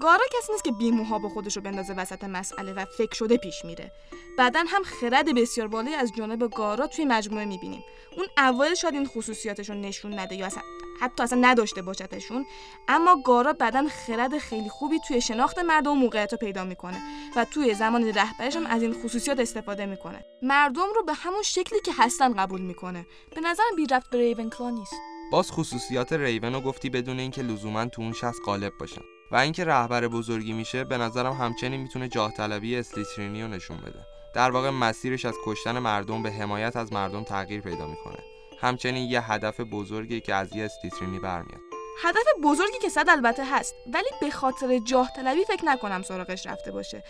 گارا 0.00 0.24
کسی 0.38 0.52
نیست 0.52 0.64
که 0.64 0.72
بیموها 0.72 1.18
با 1.18 1.28
خودش 1.28 1.56
رو 1.56 1.62
بندازه 1.62 1.94
وسط 1.94 2.24
مسئله 2.24 2.72
و 2.72 2.84
فکر 2.84 3.14
شده 3.14 3.36
پیش 3.36 3.64
میره. 3.64 3.92
بعدا 4.38 4.64
هم 4.68 4.82
خرد 4.82 5.34
بسیار 5.34 5.68
بالایی 5.68 5.94
از 5.94 6.12
جانب 6.18 6.50
گارا 6.50 6.86
توی 6.86 7.04
مجموعه 7.04 7.44
می‌بینیم. 7.44 7.84
اون 8.16 8.26
اول 8.36 8.74
شاید 8.74 8.94
این 8.94 9.06
خصوصیاتش 9.06 9.70
رو 9.70 9.76
نشون 9.76 10.18
نده 10.18 10.34
یا 10.34 10.46
اصلا 10.46 10.62
حتی 11.00 11.22
اصلا 11.22 11.38
نداشته 11.40 11.82
باشدشون 11.82 12.46
اما 12.88 13.22
گارا 13.24 13.52
بعدا 13.52 13.88
خرد 14.06 14.38
خیلی 14.38 14.68
خوبی 14.68 14.98
توی 15.08 15.20
شناخت 15.20 15.58
مردم 15.58 15.90
و 15.90 15.94
موقعیت 15.94 16.32
رو 16.32 16.38
پیدا 16.38 16.64
می‌کنه 16.64 17.02
و 17.36 17.44
توی 17.44 17.74
زمان 17.74 18.04
رهبرش 18.14 18.56
هم 18.56 18.66
از 18.66 18.82
این 18.82 19.02
خصوصیات 19.02 19.40
استفاده 19.40 19.86
می‌کنه. 19.86 20.24
مردم 20.42 20.86
رو 20.94 21.02
به 21.02 21.12
همون 21.14 21.42
شکلی 21.42 21.80
که 21.80 21.92
هستن 21.98 22.32
قبول 22.32 22.60
می‌کنه. 22.60 23.06
به 23.34 23.40
نظرم 23.40 23.76
بی 23.76 23.86
رفت 23.86 24.10
به 24.10 24.18
ریونکلا 24.18 24.70
نیست. 24.70 24.94
باز 25.32 25.52
خصوصیات 25.52 26.12
ریون 26.12 26.52
رو 26.52 26.60
گفتی 26.60 26.90
بدون 26.90 27.18
اینکه 27.18 27.42
لزوما 27.42 27.84
تو 27.84 28.02
اون 28.02 28.12
شخص 28.12 28.36
غالب 28.46 28.72
باشن. 28.80 29.02
و 29.32 29.36
اینکه 29.36 29.64
رهبر 29.64 30.08
بزرگی 30.08 30.52
میشه 30.52 30.84
به 30.84 30.98
نظرم 30.98 31.32
همچنین 31.32 31.80
می‌تونه 31.80 32.08
جاه 32.08 32.32
طلبی 32.32 32.76
اسلیترینی 32.76 33.42
رو 33.42 33.48
نشون 33.48 33.76
بده. 33.76 33.98
در 34.34 34.50
واقع 34.50 34.70
مسیرش 34.70 35.24
از 35.24 35.34
کشتن 35.44 35.78
مردم 35.78 36.22
به 36.22 36.30
حمایت 36.30 36.76
از 36.76 36.92
مردم 36.92 37.24
تغییر 37.24 37.60
پیدا 37.60 37.86
می‌کنه. 37.86 38.18
همچنین 38.60 39.10
یه 39.10 39.32
هدف 39.32 39.60
بزرگی 39.60 40.20
که 40.20 40.34
از 40.34 40.56
یه 40.56 40.64
اسلیترینی 40.64 41.18
برمیاد. 41.18 41.60
هدف 42.02 42.26
بزرگی 42.44 42.78
که 42.82 42.88
صد 42.88 43.08
البته 43.08 43.44
هست 43.44 43.74
ولی 43.94 44.08
به 44.20 44.30
خاطر 44.30 44.78
جاه 44.78 45.10
طلبی 45.16 45.44
فکر 45.44 45.64
نکنم 45.64 46.02
سراغش 46.02 46.46
رفته 46.46 46.72
باشه. 46.72 47.04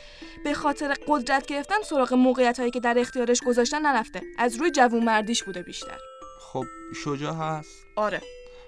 به 0.44 0.54
خاطر 0.54 0.94
قدرت 1.08 1.46
گرفتن 1.46 1.82
سراغ 1.84 2.14
موقعیت 2.14 2.58
هایی 2.58 2.70
که 2.70 2.80
در 2.80 2.98
اختیارش 2.98 3.40
گذاشتن 3.40 3.86
نرفته. 3.86 4.22
از 4.38 4.56
روی 4.56 4.70
جوونمردیش 4.70 5.42
بوده 5.42 5.62
بیشتر. 5.62 5.98
خب 6.40 6.64
شجاع 7.04 7.34
هست؟ 7.34 7.86
آره. 7.96 8.22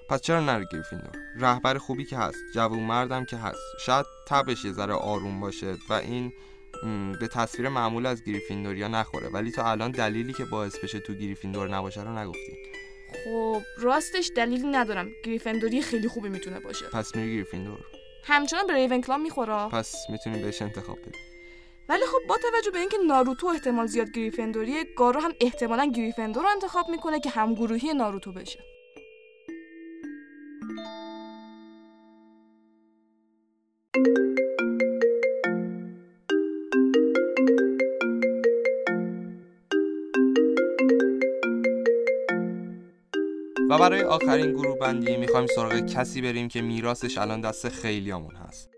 پس 0.09 0.21
چرا 0.21 0.41
نره 0.41 0.67
گریفیندور 0.73 1.11
رهبر 1.37 1.79
خوبی 1.79 2.05
که 2.05 2.17
هست 2.17 2.39
جوون 2.55 2.83
مردم 2.83 3.25
که 3.25 3.37
هست. 3.37 3.59
شاید 3.81 4.07
تبش 4.29 4.65
یه 4.65 4.73
ذره 4.73 4.95
آروم 4.95 5.41
باشه 5.41 5.77
و 5.89 5.93
این 5.93 6.33
به 7.21 7.29
تصویر 7.29 7.69
معمول 7.69 8.07
از 8.07 8.25
گریفیندوریا 8.25 8.89
نخوره. 8.89 9.29
ولی 9.29 9.51
تا 9.51 9.71
الان 9.71 9.91
دلیلی 9.91 10.33
که 10.33 10.45
باعث 10.45 10.79
بشه 10.79 11.01
تو 11.01 11.15
گریفیندور 11.15 11.69
نباشه 11.69 12.03
رو 12.03 12.19
نگفتی. 12.19 12.57
خب 13.25 13.63
راستش 13.79 14.31
دلیلی 14.37 14.67
ندارم. 14.67 15.09
گریفندوری 15.25 15.83
خیلی 15.83 16.09
خوبی 16.09 16.29
می‌تونه 16.29 16.61
باشه. 16.61 16.87
پس 16.87 17.17
میری 17.17 17.35
گریفیندور. 17.35 17.79
همچنان 18.25 18.67
به 18.67 18.73
ریونکلا 18.73 19.17
می‌خوره 19.17 19.69
پس 19.69 19.95
می‌تونی 20.09 20.43
بهش 20.43 20.63
انتخاب 20.63 20.99
بدی. 21.01 21.19
ولی 21.89 22.03
خب 22.07 22.29
با 22.29 22.37
توجه 22.37 22.71
به 22.71 22.79
اینکه 22.79 22.97
ناروتو 23.07 23.47
احتمال 23.47 23.87
زیاد 23.87 24.11
گریفندوریه 24.11 24.85
گارو 24.97 25.21
هم 25.21 25.33
احتمالا 25.41 25.85
گریفندور 25.85 26.43
رو 26.43 26.49
انتخاب 26.49 26.89
می‌کنه 26.89 27.21
که 27.21 27.31
همگروهی 27.31 27.95
ناروتو 27.95 28.33
بشه. 28.33 28.59
و 43.71 43.79
برای 43.79 44.03
آخرین 44.03 44.53
گروه 44.53 44.79
بندی 44.79 45.17
می‌خوایم 45.17 45.47
سراغ 45.47 45.73
کسی 45.81 46.23
بریم 46.23 46.49
که 46.49 46.63
میراثش 46.63 47.19
الان 47.19 47.41
دست 47.41 47.69
خیلیامون 47.69 48.37
هست. 48.37 48.71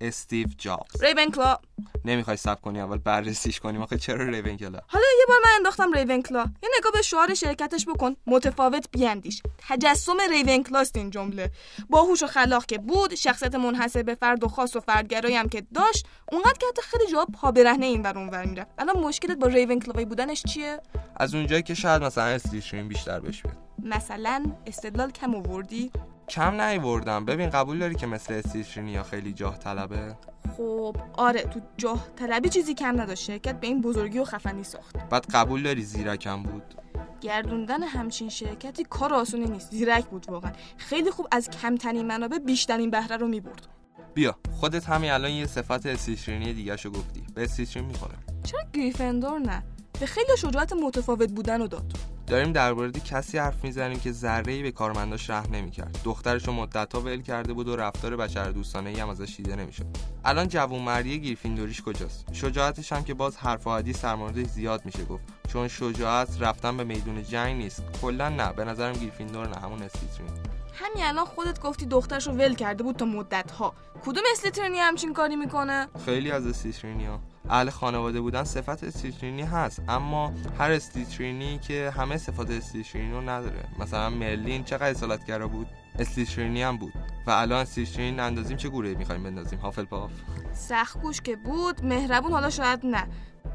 استیو 0.00 0.48
جابز. 0.58 1.02
ریونکلا 1.02 1.58
نمی‌خوای 2.04 2.36
سب 2.36 2.60
کنی 2.60 2.80
اول 2.80 2.98
بررسیش 2.98 3.60
کنیم. 3.60 3.82
آخه 3.82 3.98
چرا 3.98 4.24
ریونکلا 4.24 4.80
حالا 4.86 5.04
یه 5.18 5.26
بار 5.28 5.36
من 5.44 5.50
انداختم 5.56 5.92
ریونکلا 5.92 6.44
یه 6.62 6.68
نگاه 6.78 6.92
به 6.92 7.02
شعار 7.02 7.34
شرکتش 7.34 7.86
بکن. 7.86 8.16
متفاوت 8.26 8.86
بیاندیش. 8.92 9.42
تجسم 9.68 10.16
ریونکلاست 10.30 10.96
این 10.96 11.10
جمله. 11.10 11.50
باهوش 11.90 12.22
و 12.22 12.26
خلاق 12.26 12.66
که 12.66 12.78
بود 12.78 13.14
شخصیت 13.14 13.54
منحصر 13.54 14.02
به 14.02 14.14
فرد 14.14 14.44
و 14.44 14.48
خاص 14.48 14.76
و 14.76 14.80
فردگرایی 14.80 15.36
هم 15.36 15.48
که 15.48 15.62
داشت 15.74 16.06
اونقدر 16.32 16.58
که 16.60 16.66
حتی 16.66 16.82
خیلی 16.82 17.12
جا 17.12 17.26
پا 17.40 17.50
برهنه 17.50 17.86
این 17.86 18.02
ور 18.02 18.18
اونور 18.18 18.44
می‌رفت. 18.44 18.70
الان 18.78 18.96
مشکلت 18.96 19.38
با 19.38 19.46
ریونکلاوی 19.46 20.04
بودنش 20.04 20.42
چیه؟ 20.42 20.80
از 21.16 21.34
اونجایی 21.34 21.62
که 21.62 21.74
شاید 21.74 22.02
مثلا 22.02 22.24
استیشرین 22.24 22.88
بیشتر 22.88 23.20
بهش 23.20 23.42
بیاد. 23.42 23.56
مثلا 23.82 24.44
استدلال 24.66 25.10
کم 25.10 25.34
آوردی. 25.34 25.90
کم 26.28 26.60
نیوردم. 26.60 27.24
ببین 27.24 27.50
قبول 27.50 27.78
داری 27.78 27.94
که 27.94 28.06
مثل 28.06 28.42
یا 28.76 29.02
خیلی 29.02 29.32
جاه 29.32 29.58
طلبه؟ 29.58 30.16
خب 30.56 30.96
آره 31.12 31.42
تو 31.42 31.60
جاه 31.76 32.06
طلبی 32.16 32.48
چیزی 32.48 32.74
کم 32.74 33.00
نداشت. 33.00 33.24
شرکت 33.24 33.60
به 33.60 33.66
این 33.66 33.80
بزرگی 33.80 34.18
و 34.18 34.24
خفنی 34.24 34.64
ساخت. 34.64 34.96
بعد 35.10 35.26
قبول 35.26 35.62
داری 35.62 35.82
زیرکم 35.82 36.42
بود؟ 36.42 36.74
گردوندن 37.20 37.82
همچین 37.82 38.28
شرکتی 38.28 38.84
کار 38.84 39.14
آسونی 39.14 39.44
نیست. 39.44 39.70
زیرک 39.70 40.04
بود 40.04 40.30
واقعا. 40.30 40.52
خیلی 40.76 41.10
خوب 41.10 41.26
از 41.30 41.50
کمترین 41.50 42.06
منابع 42.06 42.38
بیشترین 42.38 42.90
بهره 42.90 43.16
رو 43.16 43.28
می‌برد. 43.28 43.66
بیا 44.14 44.36
خودت 44.52 44.84
همین 44.84 45.10
الان 45.10 45.30
یه 45.30 45.46
صفت 45.46 45.86
استیشرینی 45.86 46.52
دیگه 46.52 46.76
شو 46.76 46.90
گفتی. 46.90 47.22
به 47.34 47.42
استیشرین 47.44 47.86
می‌خوره. 47.86 48.14
چرا 48.42 48.60
گریفندور 48.72 49.38
نه؟ 49.38 49.62
به 50.00 50.06
خیلی 50.06 50.36
شجاعت 50.38 50.72
متفاوت 50.72 51.32
بودن 51.32 51.60
رو 51.60 51.66
داد. 51.66 51.92
داریم 52.32 52.52
در 52.52 52.72
مورد 52.72 53.04
کسی 53.04 53.38
حرف 53.38 53.64
می‌زنیم 53.64 54.00
که 54.00 54.12
ذره 54.12 54.62
به 54.62 54.72
کارمنداش 54.72 55.30
رحم 55.30 55.54
نمی‌کرد. 55.54 55.98
دخترش 56.04 56.46
رو 56.46 56.52
مدتها 56.52 57.00
ول 57.00 57.22
کرده 57.22 57.52
بود 57.52 57.68
و 57.68 57.76
رفتار 57.76 58.16
بشر 58.16 58.50
دوستانه 58.50 58.90
ای 58.90 59.00
هم 59.00 59.08
ازش 59.08 59.36
دیده 59.36 59.56
نمی‌شد. 59.56 59.86
الان 60.24 60.48
جوونمردی 60.48 61.20
گریفیندوریش 61.20 61.82
کجاست؟ 61.82 62.34
شجاعتش 62.34 62.92
هم 62.92 63.04
که 63.04 63.14
باز 63.14 63.36
حرف 63.36 63.66
و 63.66 63.70
حدیث 63.70 64.04
در 64.04 64.14
موردش 64.14 64.46
زیاد 64.46 64.84
میشه 64.84 65.04
گفت. 65.04 65.24
چون 65.48 65.68
شجاعت 65.68 66.36
رفتن 66.40 66.76
به 66.76 66.84
میدون 66.84 67.22
جنگ 67.22 67.56
نیست. 67.56 67.82
کلا 68.02 68.28
نه 68.28 68.52
به 68.52 68.64
نظرم 68.64 68.92
گریفیندور 68.92 69.48
نه 69.48 69.56
همون 69.56 69.82
استیترین 69.82 70.28
همین 70.74 71.04
الان 71.04 71.24
خودت 71.24 71.60
گفتی 71.60 71.86
دخترش 71.86 72.26
رو 72.26 72.32
ول 72.32 72.54
کرده 72.54 72.82
بود 72.82 72.96
تا 72.96 73.04
مدت 73.04 73.50
ها 73.50 73.74
کدوم 74.06 74.24
اسلیترینی 74.32 74.78
همچین 74.78 75.12
کاری 75.12 75.36
می‌کنه؟ 75.36 75.88
خیلی 76.04 76.30
از 76.30 76.46
استیترینی 76.46 77.06
ها 77.06 77.20
اهل 77.50 77.70
خانواده 77.70 78.20
بودن 78.20 78.44
صفت 78.44 78.84
استیترینی 78.84 79.42
هست 79.42 79.82
اما 79.88 80.32
هر 80.58 80.70
استیترینی 80.70 81.58
که 81.58 81.92
همه 81.96 82.16
صفات 82.16 82.50
استیترینی 82.50 83.12
رو 83.12 83.20
نداره. 83.20 83.64
مثلا 83.78 84.10
مرلین 84.10 84.64
چقدر 84.64 84.90
اصالتگرا 84.90 85.48
بود؟ 85.48 85.66
استیترینی 85.98 86.62
هم 86.62 86.76
بود. 86.76 86.92
و 87.26 87.30
الان 87.30 87.60
استیترین 87.60 88.20
اندازیم 88.20 88.56
چه 88.56 88.68
گوره 88.68 88.94
می‌خوایم 88.94 89.22
بندازیم؟ 89.22 89.58
هافلپاف 89.58 90.10
سختگوش 90.54 91.20
که 91.20 91.36
بود 91.36 91.84
مهربون 91.84 92.32
حالا 92.32 92.50
شاید 92.50 92.86
نه. 92.86 93.08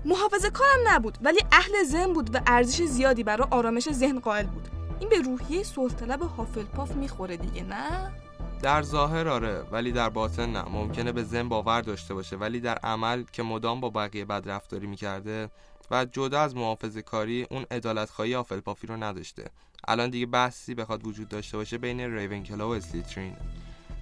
محافظه 0.05 0.49
کارم 0.49 0.79
نبود 0.87 1.17
ولی 1.21 1.39
اهل 1.51 1.83
ذهن 1.85 2.13
بود 2.13 2.35
و 2.35 2.39
ارزش 2.47 2.81
زیادی 2.81 3.23
برای 3.23 3.47
آرامش 3.51 3.91
ذهن 3.91 4.19
قائل 4.19 4.45
بود. 4.45 4.67
این 4.99 5.09
به 5.09 5.21
روحیه 5.21 5.63
سلطلب 5.63 6.21
هافلپاف 6.21 6.91
می‌خوره 6.91 7.37
دیگه 7.37 7.63
نه؟ 7.63 8.11
در 8.61 8.81
ظاهر 8.81 9.27
آره 9.27 9.61
ولی 9.71 9.91
در 9.91 10.09
باطن 10.09 10.49
نه. 10.49 10.63
ممکنه 10.69 11.11
به 11.11 11.23
ذهن 11.23 11.49
باور 11.49 11.81
داشته 11.81 12.13
باشه 12.13 12.35
ولی 12.35 12.59
در 12.59 12.77
عمل 12.77 13.23
که 13.31 13.43
مدام 13.43 13.81
با 13.81 13.89
بقیه 13.89 14.25
بد 14.25 14.49
رفتاری 14.49 14.87
می‌کرده 14.87 15.49
و 15.91 16.05
جدا 16.05 16.41
از 16.41 16.55
محافظه 16.55 17.01
کاری 17.01 17.47
اون 17.51 17.65
عدالت 17.71 18.09
خواهی 18.09 18.35
آفلپافی 18.35 18.87
رو 18.87 18.97
نداشته. 19.03 19.49
الان 19.87 20.09
دیگه 20.09 20.25
بحثی 20.25 20.75
بخواد 20.75 21.07
وجود 21.07 21.27
داشته 21.27 21.57
باشه 21.57 21.77
بین 21.77 21.99
ریونکلا 21.99 22.69
و 22.69 22.71
اسلیترین 22.71 23.33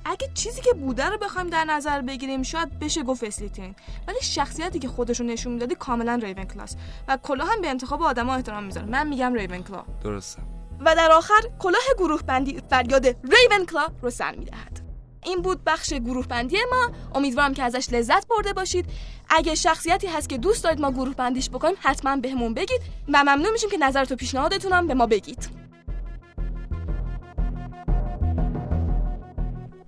اگه 0.05 0.29
چیزی 0.33 0.61
که 0.61 0.73
بوده 0.73 1.05
رو 1.05 1.17
بخوایم 1.17 1.49
در 1.49 1.63
نظر 1.65 2.01
بگیریم 2.01 2.43
شاید 2.43 2.79
بشه 2.79 3.03
گفت 3.03 3.23
اسلیترین 3.23 3.75
ولی 4.07 4.17
شخصیتی 4.21 4.79
که 4.79 4.87
خودش 4.87 5.19
رو 5.19 5.25
نشون 5.25 5.53
می‌دادی 5.53 5.75
کاملا 5.75 6.15
ریون 6.15 6.45
کلاس 6.45 6.75
و 7.07 7.17
کلا 7.23 7.45
هم 7.45 7.61
به 7.61 7.67
انتخاب 7.67 8.01
آدما 8.01 8.35
احترام 8.35 8.63
می‌ذاره. 8.63 8.87
من 8.87 9.07
میگم 9.07 9.33
ریون 9.33 9.63
کلا 9.63 9.83
درسته. 10.03 10.54
و 10.79 10.95
در 10.95 11.11
آخر 11.11 11.41
کلاه 11.59 11.81
گروه 11.97 12.21
بندی 12.23 12.61
فریاد 12.69 13.05
ریون 13.05 13.65
کلا 13.71 13.87
رو 14.01 14.09
سر 14.09 14.35
می‌دهد. 14.35 14.81
این 15.23 15.41
بود 15.41 15.63
بخش 15.65 15.93
گروه 15.93 16.27
بندی 16.27 16.57
ما. 16.71 16.91
امیدوارم 17.15 17.53
که 17.53 17.63
ازش 17.63 17.89
لذت 17.91 18.27
برده 18.27 18.53
باشید. 18.53 18.85
اگه 19.29 19.55
شخصیتی 19.55 20.07
هست 20.07 20.29
که 20.29 20.37
دوست 20.37 20.63
دارید 20.63 20.81
ما 20.81 20.91
گروه 20.91 21.15
بندیش 21.15 21.49
بکنیم 21.49 21.75
حتما 21.79 22.15
بهمون 22.15 22.53
بگید 22.53 22.81
و 23.13 23.23
ممنون 23.23 23.51
میشیم 23.51 23.69
که 23.69 23.77
نظرت 23.77 24.11
و 24.11 24.15
پیشنهادتونم 24.15 24.87
به 24.87 24.93
ما 24.93 25.05
بگید. 25.05 25.49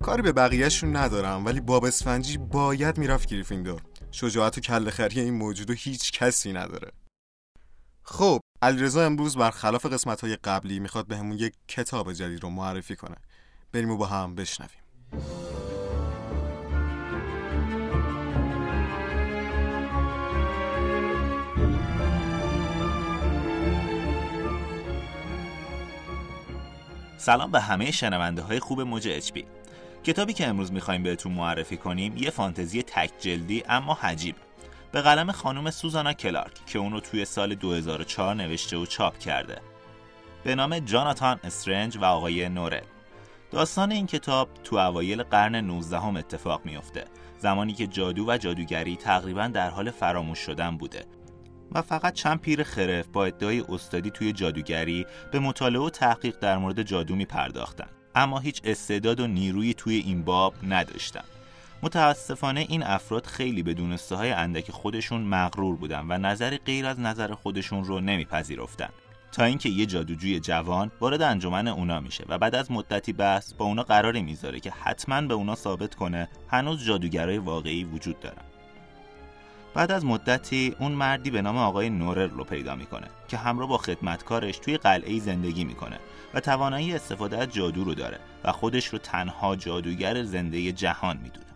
کاری 0.02 0.22
به 0.22 0.32
بقیهشون 0.32 0.96
ندارم 0.96 1.46
ولی 1.46 1.60
باب 1.60 1.84
اسفنجی 1.84 2.38
باید 2.38 2.98
می‌رفت 2.98 3.28
گریفیندور. 3.28 3.80
شجاعت 4.10 4.58
و 4.58 4.60
کله 4.60 4.90
خری 4.90 5.20
این 5.20 5.34
موجود 5.34 5.70
و 5.70 5.72
هیچ 5.72 6.12
کسی 6.12 6.52
نداره. 6.52 6.92
خب 8.02 8.40
علیرضا 8.62 9.06
امروز 9.06 9.36
برخلاف 9.36 9.86
قسمت 9.86 10.20
های 10.20 10.36
قبلی 10.36 10.80
می‌خواد 10.80 11.06
بهمون 11.06 11.36
به 11.36 11.42
یک 11.42 11.54
کتاب 11.68 12.12
جدید 12.12 12.42
رو 12.42 12.50
معرفی 12.50 12.96
کنه. 12.96 13.16
بریم 13.72 13.90
و 13.90 13.96
با 13.96 14.06
هم 14.06 14.34
بشنویم. 14.34 14.78
سلام 27.16 27.50
به 27.50 27.60
همه 27.60 27.90
شنونده 27.90 28.42
های 28.42 28.60
خوب 28.60 28.80
موج 28.80 29.08
اچ 29.08 29.32
کتابی 30.04 30.32
که 30.32 30.46
امروز 30.46 30.72
می‌خوایم 30.72 31.02
بهتون 31.02 31.32
معرفی 31.32 31.76
کنیم 31.76 32.16
یه 32.16 32.30
فانتزی 32.30 32.82
تک 32.82 33.10
جلدی 33.18 33.62
اما 33.68 33.94
حجیب 33.94 34.36
به 34.92 35.02
قلم 35.02 35.32
خانم 35.32 35.70
سوزانا 35.70 36.12
کلارک 36.12 36.66
که 36.66 36.78
اون 36.78 36.92
رو 36.92 37.00
توی 37.00 37.24
سال 37.24 37.54
2004 37.54 38.34
نوشته 38.34 38.76
و 38.76 38.86
چاپ 38.86 39.18
کرده. 39.18 39.60
به 40.44 40.54
نام 40.54 40.78
جاناتان 40.78 41.40
استرنج 41.44 41.96
و 41.96 42.04
آقای 42.04 42.48
نورل. 42.48 42.84
داستان 43.50 43.92
این 43.92 44.06
کتاب 44.06 44.48
تو 44.64 44.76
اوایل 44.76 45.22
قرن 45.22 45.54
19 45.54 45.98
هم 45.98 46.16
اتفاق 46.16 46.60
میافته. 46.64 47.04
زمانی 47.38 47.72
که 47.72 47.86
جادو 47.86 48.24
و 48.28 48.38
جادوگری 48.38 48.96
تقریبا 48.96 49.46
در 49.46 49.70
حال 49.70 49.90
فراموش 49.90 50.38
شدن 50.38 50.76
بوده. 50.76 51.04
و 51.72 51.82
فقط 51.82 52.12
چند 52.14 52.40
پیر 52.40 52.62
خرف 52.62 53.06
با 53.06 53.24
ادعای 53.24 53.60
استادی 53.68 54.10
توی 54.10 54.32
جادوگری 54.32 55.06
به 55.32 55.38
مطالعه 55.38 55.82
و 55.82 55.90
تحقیق 55.90 56.38
در 56.38 56.58
مورد 56.58 56.82
جادو 56.82 57.16
می 57.16 57.24
پرداختن 57.24 57.88
اما 58.14 58.38
هیچ 58.38 58.60
استعداد 58.64 59.20
و 59.20 59.26
نیرویی 59.26 59.74
توی 59.74 59.96
این 59.96 60.24
باب 60.24 60.54
نداشتن. 60.62 61.24
متاسفانه 61.82 62.66
این 62.68 62.82
افراد 62.82 63.26
خیلی 63.26 63.62
به 63.62 63.74
دونسته 63.74 64.16
های 64.16 64.30
اندک 64.32 64.70
خودشون 64.70 65.20
مغرور 65.20 65.76
بودن 65.76 66.06
و 66.08 66.18
نظر 66.18 66.56
غیر 66.56 66.86
از 66.86 67.00
نظر 67.00 67.34
خودشون 67.34 67.84
رو 67.84 68.00
نمیپذیرفتن. 68.00 68.88
تا 69.32 69.44
اینکه 69.44 69.68
یه 69.68 69.86
جادوجوی 69.86 70.40
جوان 70.40 70.90
وارد 71.00 71.22
انجمن 71.22 71.68
اونا 71.68 72.00
میشه 72.00 72.24
و 72.28 72.38
بعد 72.38 72.54
از 72.54 72.70
مدتی 72.70 73.12
بحث 73.12 73.52
با 73.52 73.64
اونا 73.64 73.82
قراری 73.82 74.22
می‌ذاره 74.22 74.60
که 74.60 74.70
حتما 74.70 75.20
به 75.20 75.34
اونا 75.34 75.54
ثابت 75.54 75.94
کنه 75.94 76.28
هنوز 76.48 76.84
جادوگرای 76.84 77.38
واقعی 77.38 77.84
وجود 77.84 78.20
دارن. 78.20 78.42
بعد 79.74 79.92
از 79.92 80.04
مدتی 80.04 80.74
اون 80.78 80.92
مردی 80.92 81.30
به 81.30 81.42
نام 81.42 81.56
آقای 81.56 81.90
نورر 81.90 82.26
رو 82.26 82.44
پیدا 82.44 82.74
می‌کنه 82.74 83.06
که 83.28 83.36
همراه 83.36 83.68
با 83.68 83.78
خدمتکارش 83.78 84.58
توی 84.58 84.76
قلعه 84.76 85.18
زندگی 85.18 85.64
می‌کنه 85.64 85.98
و 86.34 86.40
توانایی 86.40 86.94
استفاده 86.94 87.38
از 87.38 87.48
جادو 87.48 87.84
رو 87.84 87.94
داره 87.94 88.18
و 88.44 88.52
خودش 88.52 88.86
رو 88.86 88.98
تنها 88.98 89.56
جادوگر 89.56 90.22
زنده 90.22 90.72
جهان 90.72 91.16
می‌دونه. 91.16 91.47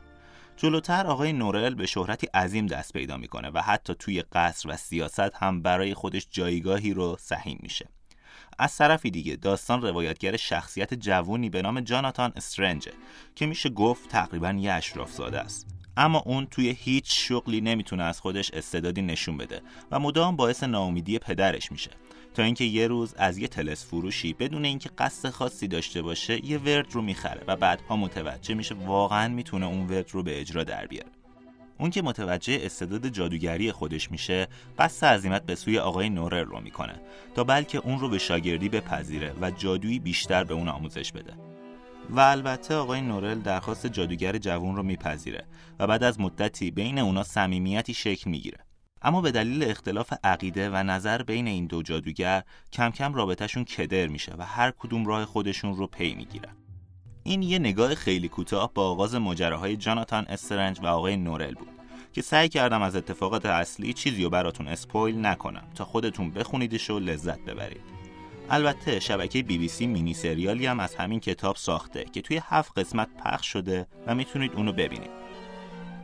جلوتر 0.56 1.06
آقای 1.06 1.32
نورل 1.32 1.74
به 1.74 1.86
شهرتی 1.86 2.26
عظیم 2.26 2.66
دست 2.66 2.92
پیدا 2.92 3.16
می‌کنه 3.16 3.50
و 3.50 3.58
حتی 3.58 3.94
توی 3.94 4.22
قصر 4.22 4.68
و 4.68 4.76
سیاست 4.76 5.34
هم 5.34 5.62
برای 5.62 5.94
خودش 5.94 6.26
جایگاهی 6.30 6.94
رو 6.94 7.16
سهیم 7.20 7.58
میشه. 7.62 7.88
از 8.58 8.76
طرفی 8.76 9.10
دیگه 9.10 9.36
داستان 9.36 9.82
روایتگر 9.82 10.36
شخصیت 10.36 10.94
جوونی 10.94 11.50
به 11.50 11.62
نام 11.62 11.80
جاناتان 11.80 12.32
استرنجه 12.36 12.92
که 13.34 13.46
میشه 13.46 13.68
گفت 13.68 14.08
تقریبا 14.08 14.50
یه 14.50 14.72
اشراف 14.72 15.12
زاده 15.12 15.40
است. 15.40 15.66
اما 15.96 16.18
اون 16.18 16.46
توی 16.46 16.70
هیچ 16.70 17.28
شغلی 17.28 17.60
نمی‌تونه 17.60 18.02
از 18.02 18.20
خودش 18.20 18.50
استعدادی 18.50 19.02
نشون 19.02 19.36
بده 19.36 19.62
و 19.90 19.98
مدام 19.98 20.36
باعث 20.36 20.62
ناامیدی 20.62 21.18
پدرش 21.18 21.72
میشه. 21.72 21.90
تا 22.34 22.42
اینکه 22.42 22.64
یه 22.64 22.86
روز 22.86 23.14
از 23.14 23.38
یه 23.38 23.48
تلس 23.48 23.86
فروشی 23.86 24.32
بدون 24.32 24.64
اینکه 24.64 24.90
قصد 24.98 25.28
خاصی 25.28 25.68
داشته 25.68 26.02
باشه 26.02 26.46
یه 26.46 26.58
ورد 26.58 26.92
رو 26.92 27.02
می‌خره 27.02 27.44
و 27.46 27.56
بعدها 27.56 27.96
متوجه 27.96 28.54
میشه 28.54 28.74
واقعا 28.74 29.28
می‌تونه 29.28 29.66
اون 29.66 29.88
ورد 29.88 30.10
رو 30.10 30.22
به 30.22 30.40
اجرا 30.40 30.64
در 30.64 30.86
بیاره. 30.86 31.10
اون 31.78 31.90
که 31.90 32.02
متوجه 32.02 32.58
استعداد 32.62 33.08
جادوگری 33.08 33.72
خودش 33.72 34.10
میشه 34.10 34.48
قصد 34.78 35.06
عظیمت 35.06 35.46
به 35.46 35.54
سوی 35.54 35.78
آقای 35.78 36.10
نورر 36.10 36.42
رو 36.42 36.60
می‌کنه 36.60 37.00
تا 37.34 37.44
بلکه 37.44 37.78
اون 37.78 37.98
رو 37.98 38.08
به 38.08 38.18
شاگردی 38.18 38.68
بپذیره 38.68 39.34
و 39.40 39.50
جادویی 39.50 39.98
بیشتر 39.98 40.44
به 40.44 40.54
اون 40.54 40.68
آموزش 40.68 41.12
بده. 41.12 41.32
و 42.10 42.20
البته 42.20 42.74
آقای 42.74 43.00
نورل 43.00 43.40
درخواست 43.40 43.86
جادوگر 43.86 44.38
جوون 44.38 44.76
رو 44.76 44.82
میپذیره 44.82 45.44
و 45.78 45.86
بعد 45.86 46.02
از 46.02 46.20
مدتی 46.20 46.70
بین 46.70 46.98
اونا 46.98 47.22
صمیمیتی 47.22 47.94
شکل 47.94 48.30
می‌گیره. 48.30 48.58
اما 49.04 49.20
به 49.20 49.30
دلیل 49.30 49.70
اختلاف 49.70 50.12
عقیده 50.24 50.70
و 50.70 50.82
نظر 50.82 51.22
بین 51.22 51.46
این 51.46 51.66
دو 51.66 51.82
جادوگر 51.82 52.42
کم 52.72 52.90
کم 52.90 53.14
رابطهشون 53.14 53.64
کدر 53.64 54.06
میشه 54.06 54.34
و 54.38 54.46
هر 54.46 54.70
کدوم 54.70 55.06
راه 55.06 55.24
خودشون 55.24 55.76
رو 55.76 55.86
پی 55.86 56.14
می‌گیرن. 56.14 56.56
این 57.22 57.42
یه 57.42 57.58
نگاه 57.58 57.94
خیلی 57.94 58.28
کوتاه 58.28 58.72
با 58.74 58.90
آغاز 58.90 59.14
ماجراهای 59.14 59.76
جاناتان 59.76 60.24
استرنج 60.28 60.80
و 60.80 60.86
آقای 60.86 61.16
نورل 61.16 61.54
بود 61.54 61.68
که 62.12 62.22
سعی 62.22 62.48
کردم 62.48 62.82
از 62.82 62.96
اتفاقات 62.96 63.46
اصلی 63.46 63.92
چیزی 63.92 64.24
رو 64.24 64.30
براتون 64.30 64.68
اسپویل 64.68 65.26
نکنم 65.26 65.64
تا 65.74 65.84
خودتون 65.84 66.30
بخونیدش 66.30 66.90
و 66.90 66.98
لذت 66.98 67.40
ببرید. 67.40 67.92
البته 68.50 69.00
شبکه 69.00 69.42
بی 69.42 69.58
بی 69.58 69.68
سی 69.68 69.86
مینی 69.86 70.14
سریالی 70.14 70.66
هم 70.66 70.80
از 70.80 70.94
همین 70.94 71.20
کتاب 71.20 71.56
ساخته 71.56 72.04
که 72.04 72.22
توی 72.22 72.40
هفت 72.44 72.78
قسمت 72.78 73.08
پخش 73.24 73.46
شده 73.52 73.86
و 74.06 74.14
می‌تونید 74.14 74.52
اونو 74.52 74.72
ببینید. 74.72 75.10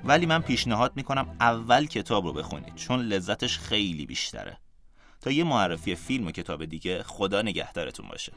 ولی 0.04 0.26
من 0.26 0.42
پیشنهاد 0.42 0.92
می‌کنم 0.96 1.36
اول 1.40 1.86
کتاب 1.86 2.26
رو 2.26 2.32
بخونید 2.32 2.74
چون 2.74 3.00
لذتش 3.00 3.58
خیلی 3.58 4.06
بیشتره. 4.06 4.58
تا 5.20 5.30
یه 5.30 5.44
معرفی 5.44 5.94
فیلم 5.94 6.26
و 6.26 6.30
کتاب 6.30 6.64
دیگه 6.64 7.02
خدا 7.02 7.42
نگهدارتون 7.42 8.08
باشه. 8.08 8.32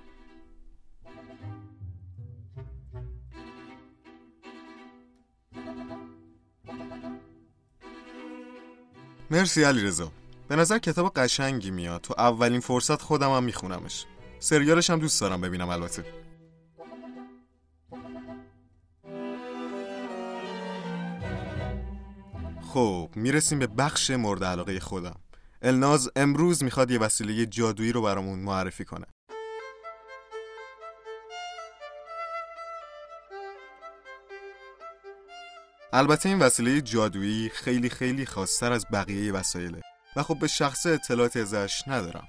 مرسی 9.32 9.64
علی 9.64 9.84
رضا 9.84 10.12
به 10.48 10.56
نظر 10.56 10.78
کتاب 10.80 11.14
قشنگی 11.16 11.72
میاد. 11.72 12.02
تو 12.02 12.14
اولین 12.18 12.60
فرصت 12.60 13.02
خودم 13.02 13.32
هم 13.32 13.44
میخونمش. 13.44 14.06
سریالش 14.40 14.90
هم 14.90 15.00
دوست 15.00 15.22
دارم 15.22 15.42
ببینم 15.42 15.70
البته. 15.70 16.06
خب 22.74 23.10
می‌رسیم 23.16 23.60
به 23.60 23.68
بخش 23.68 24.12
مورد 24.12 24.44
علاقه 24.44 24.80
خودم. 24.80 25.16
الناز 25.62 26.12
امروز 26.16 26.64
می‌خواد 26.64 26.92
یه 26.92 27.00
وسیله 27.00 27.46
جادویی 27.46 27.92
رو 27.92 28.02
برامون 28.02 28.40
معرفی 28.40 28.86
کنه. 28.86 29.06
البته 35.94 36.30
این 36.30 36.40
وسیله 36.40 36.82
جادویی 36.82 37.50
خیلی 37.50 37.90
خیلی 37.90 38.26
خاصتر 38.26 38.72
از 38.72 38.86
بقیه 38.94 39.34
وسایله 39.34 39.82
و 40.16 40.24
خب 40.24 40.40
به 40.40 40.48
شخص 40.48 40.86
اطلاعات 40.86 41.38
ازش 41.38 41.82
ندارم. 41.88 42.28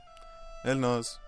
الناز. 0.65 1.19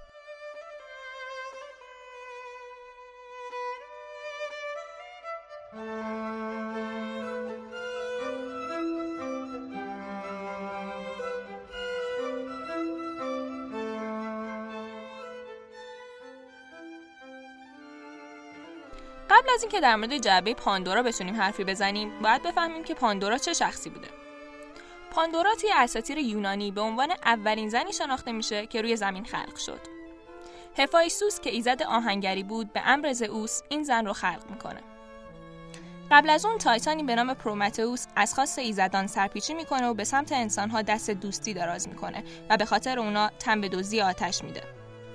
قبل 19.44 19.52
از 19.54 19.62
اینکه 19.62 19.80
در 19.80 19.96
مورد 19.96 20.18
جعبه 20.18 20.54
پاندورا 20.54 21.02
بتونیم 21.02 21.36
حرفی 21.36 21.64
بزنیم 21.64 22.22
باید 22.22 22.42
بفهمیم 22.42 22.84
که 22.84 22.94
پاندورا 22.94 23.38
چه 23.38 23.52
شخصی 23.52 23.90
بوده. 23.90 24.08
پاندورا 25.10 25.54
توی 25.60 25.70
اساطیر 25.76 26.18
یونانی 26.18 26.70
به 26.70 26.80
عنوان 26.80 27.12
اولین 27.24 27.68
زنی 27.68 27.92
شناخته 27.92 28.32
میشه 28.32 28.66
که 28.66 28.82
روی 28.82 28.96
زمین 28.96 29.24
خلق 29.24 29.56
شد. 29.56 29.80
هفایسوس 30.78 31.40
که 31.40 31.50
ایزد 31.50 31.82
آهنگری 31.82 32.42
بود 32.42 32.72
به 32.72 32.82
امر 32.84 33.12
زئوس 33.12 33.60
این 33.68 33.82
زن 33.82 34.06
رو 34.06 34.12
خلق 34.12 34.50
می‌کنه. 34.50 34.80
قبل 36.10 36.30
از 36.30 36.44
اون 36.44 36.58
تایتانی 36.58 37.02
به 37.02 37.14
نام 37.14 37.34
پرومتئوس 37.34 38.06
از 38.16 38.34
خواست 38.34 38.58
ایزدان 38.58 39.06
سرپیچی 39.06 39.54
می‌کنه 39.54 39.86
و 39.86 39.94
به 39.94 40.04
سمت 40.04 40.32
انسانها 40.32 40.82
دست 40.82 41.10
دوستی 41.10 41.54
دراز 41.54 41.88
می‌کنه 41.88 42.24
و 42.50 42.56
به 42.56 42.64
خاطر 42.64 42.98
اونا 42.98 43.30
تن 43.38 43.60
به 43.60 43.68
دزدی 43.68 44.00
آتش 44.00 44.44
میده. 44.44 44.62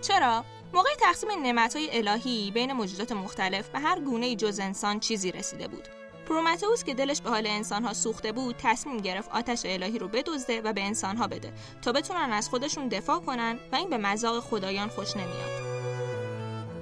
چرا؟ 0.01 0.43
موقع 0.73 0.89
تقسیم 0.99 1.29
نعمتهای 1.43 1.97
الهی 1.97 2.51
بین 2.51 2.73
موجودات 2.73 3.11
مختلف 3.11 3.69
به 3.69 3.79
هر 3.79 3.99
گونه 3.99 4.35
جز 4.35 4.59
انسان 4.59 4.99
چیزی 4.99 5.31
رسیده 5.31 5.67
بود. 5.67 5.87
پرومتئوس 6.29 6.83
که 6.83 6.93
دلش 6.93 7.21
به 7.21 7.29
حال 7.29 7.47
انسانها 7.47 7.93
سوخته 7.93 8.31
بود 8.31 8.55
تصمیم 8.57 8.97
گرفت 8.97 9.31
آتش 9.31 9.61
الهی 9.65 9.99
رو 9.99 10.07
بدزده 10.07 10.61
و 10.61 10.73
به 10.73 10.83
انسانها 10.83 11.27
بده 11.27 11.53
تا 11.81 11.91
بتونن 11.91 12.33
از 12.33 12.49
خودشون 12.49 12.87
دفاع 12.87 13.19
کنن 13.19 13.59
و 13.71 13.75
این 13.75 13.89
به 13.89 13.97
مذاق 13.97 14.39
خدایان 14.39 14.87
خوش 14.87 15.17
نمیاد. 15.17 15.69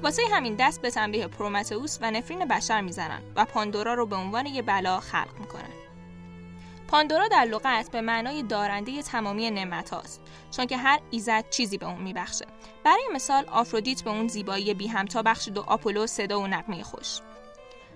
واسه 0.03 0.21
همین 0.31 0.55
دست 0.55 0.81
به 0.81 0.91
تنبیه 0.91 1.27
پرومتئوس 1.27 1.97
و 2.01 2.11
نفرین 2.11 2.45
بشر 2.45 2.81
می‌زنن 2.81 3.21
و 3.35 3.45
پاندورا 3.45 3.93
رو 3.93 4.05
به 4.05 4.15
عنوان 4.15 4.45
یه 4.45 4.61
بلا 4.61 4.99
خلق 4.99 5.39
می‌کنن. 5.39 5.86
پاندورا 6.87 7.27
در 7.27 7.45
لغت 7.45 7.91
به 7.91 8.01
معنای 8.01 8.43
دارنده 8.43 9.01
تمامی 9.01 9.51
نعمت 9.51 9.89
هاست 9.89 10.21
چون 10.51 10.65
که 10.65 10.77
هر 10.77 10.99
ایزد 11.11 11.49
چیزی 11.49 11.77
به 11.77 11.85
اون 11.85 12.01
میبخشه. 12.01 12.45
برای 12.83 13.03
مثال 13.13 13.45
آفرودیت 13.51 14.03
به 14.03 14.09
اون 14.09 14.27
زیبایی 14.27 14.73
بی 14.73 14.87
همتا 14.87 15.21
بخشید 15.21 15.57
و 15.57 15.61
آپولو 15.61 16.07
صدا 16.07 16.39
و 16.39 16.47
نغمه 16.47 16.83
خوش. 16.83 17.19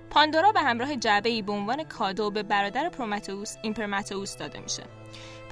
پاندورا 0.10 0.52
به 0.52 0.60
همراه 0.60 0.96
جعبه 0.96 1.30
ای 1.30 1.42
به 1.42 1.52
عنوان 1.52 1.84
کادو 1.84 2.32
به 2.32 2.44
برادر 2.44 2.90
پرومتئوس 2.90 3.56
اپیمتئوس 3.62 4.38
داده 4.38 4.60
میشه. 4.60 4.84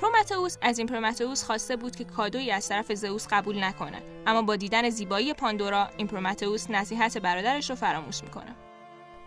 پرومتئوس 0.02 0.58
از 0.62 0.80
اپیمتئوس 0.80 1.44
خواسته 1.43 1.75
بود 1.75 1.95
که 1.95 2.04
کادویی 2.04 2.52
از 2.52 2.69
طرف 2.69 2.93
زئوس 2.93 3.28
قبول 3.32 3.63
نکنه 3.63 4.02
اما 4.28 4.41
با 4.41 4.56
دیدن 4.56 4.89
زیبایی 4.89 5.34
پاندورا 5.34 5.89
اپیمتئوس 5.98 6.70
نصیحت 6.69 7.17
برادرش 7.17 7.69
رو 7.69 7.75
فراموش 7.75 8.23
می‌کنه. 8.23 8.56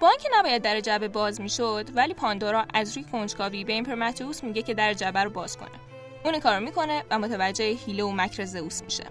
با 0.03 0.11
اینکه 0.11 0.29
نباید 0.33 0.63
در 0.63 0.81
جعبه 0.81 1.09
باز 1.09 1.41
می‌شد 1.41 1.89
ولی 1.95 2.15
پاندورا 2.15 2.65
از 2.75 2.97
روی 2.97 3.07
کنجکاوی 3.13 3.65
به 3.65 3.73
اپیمتئوس 3.73 4.45
میگه 4.45 4.63
که 4.63 4.75
در 4.75 4.95
جعبه 4.95 5.25
رو 5.25 5.31
باز 5.31 5.57
کنه. 5.57 5.81
اون 6.25 6.41
کارو 6.41 6.65
می‌کنه 6.65 7.05
و 7.11 7.19
متوجه 7.19 7.65
هیله 7.65 8.05
و 8.05 8.11
مکر 8.11 8.45
زئوس 8.45 8.83
میشه. 8.83 9.05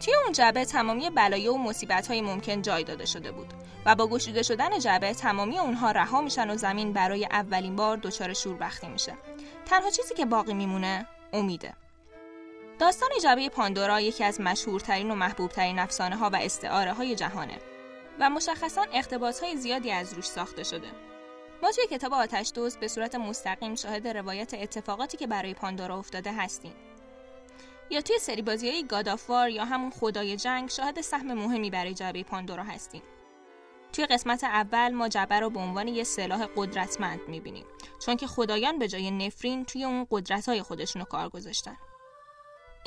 توی 0.00 0.14
اون 0.24 0.32
جعبه 0.32 0.64
تمامی 0.64 1.10
بلایا 1.10 1.54
و 1.54 1.58
مصیبت 1.58 2.08
های 2.08 2.20
ممکن 2.20 2.62
جای 2.62 2.84
داده 2.84 3.06
شده 3.06 3.32
بود 3.32 3.46
و 3.86 3.94
با 3.94 4.06
گشوده 4.06 4.42
شدن 4.42 4.78
جعبه 4.78 5.14
تمامی 5.14 5.58
اونها 5.58 5.90
رها 5.90 6.20
میشن 6.20 6.50
و 6.50 6.56
زمین 6.56 6.92
برای 6.92 7.24
اولین 7.24 7.76
بار 7.76 7.96
دچار 7.96 8.32
شوربختی 8.32 8.88
میشه. 8.88 9.12
تنها 9.66 9.90
چیزی 9.90 10.14
که 10.14 10.26
باقی 10.26 10.54
میمونه 10.54 11.06
امیده. 11.32 11.74
داستان 12.78 13.08
جعبه 13.22 13.48
پاندورا 13.48 14.00
یکی 14.00 14.24
از 14.24 14.40
مشهورترین 14.40 15.10
و 15.10 15.14
محبوبترین 15.14 15.78
افسانه 15.78 16.16
ها 16.16 16.30
و 16.30 16.36
استعاره 16.36 16.92
های 16.92 17.14
جهانه. 17.14 17.58
و 18.20 18.30
مشخصا 18.30 18.86
اقتباس 18.92 19.42
های 19.42 19.56
زیادی 19.56 19.90
از 19.90 20.14
روش 20.14 20.26
ساخته 20.26 20.62
شده. 20.62 20.88
ما 21.62 21.70
توی 21.70 21.86
کتاب 21.86 22.12
آتش 22.12 22.52
دوست 22.54 22.80
به 22.80 22.88
صورت 22.88 23.14
مستقیم 23.14 23.74
شاهد 23.74 24.08
روایت 24.08 24.54
اتفاقاتی 24.54 25.16
که 25.16 25.26
برای 25.26 25.54
پاندورا 25.54 25.98
افتاده 25.98 26.32
هستیم. 26.32 26.74
یا 27.90 28.00
توی 28.00 28.18
سری 28.18 28.42
بازی 28.42 28.70
های 28.70 28.84
گادافوار 28.86 29.48
یا 29.48 29.64
همون 29.64 29.90
خدای 29.90 30.36
جنگ 30.36 30.70
شاهد 30.70 31.00
سهم 31.00 31.34
مهمی 31.34 31.70
برای 31.70 31.94
جعبه 31.94 32.22
پاندورا 32.22 32.62
هستیم. 32.62 33.02
توی 33.92 34.06
قسمت 34.06 34.44
اول 34.44 34.88
ما 34.92 35.08
جعبه 35.08 35.40
رو 35.40 35.50
به 35.50 35.60
عنوان 35.60 35.88
یه 35.88 36.04
سلاح 36.04 36.46
قدرتمند 36.56 37.20
می‌بینیم 37.28 37.64
چون 38.06 38.16
که 38.16 38.26
خدایان 38.26 38.78
به 38.78 38.88
جای 38.88 39.10
نفرین 39.10 39.64
توی 39.64 39.84
اون 39.84 40.06
قدرت 40.10 40.48
های 40.48 40.62
خودشونو 40.62 41.04
کار 41.04 41.28
گذاشتن. 41.28 41.76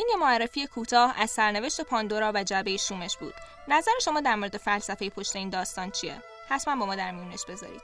این 0.01 0.09
یه 0.09 0.15
معرفی 0.15 0.67
کوتاه 0.67 1.13
از 1.17 1.31
سرنوشت 1.31 1.81
پاندورا 1.81 2.31
و 2.35 2.43
جعبه 2.43 2.77
شومش 2.77 3.17
بود. 3.17 3.33
نظر 3.67 3.91
شما 4.01 4.21
در 4.21 4.35
مورد 4.35 4.57
فلسفه 4.57 5.09
پشت 5.09 5.35
این 5.35 5.49
داستان 5.49 5.91
چیه؟ 5.91 6.21
حتما 6.49 6.75
با 6.75 6.85
ما 6.85 6.95
در 6.95 7.11
میونش 7.11 7.45
بذارید. 7.45 7.81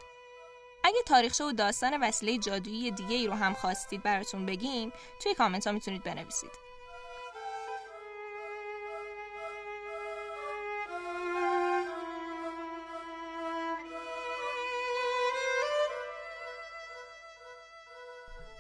اگه 0.84 0.98
تاریخچه 1.06 1.44
و 1.44 1.52
داستان 1.52 2.04
وسیله 2.04 2.38
جادویی 2.38 2.92
دیگه 2.92 3.16
ای 3.16 3.28
رو 3.28 3.34
هم 3.34 3.54
خواستید 3.54 4.04
براتون 4.04 4.46
بگیم 4.46 4.94
توی 5.24 5.34
کامنت 5.34 5.68
ها 5.68 5.74
می‌تونید 5.74 6.04
بنویسید. 6.04 6.67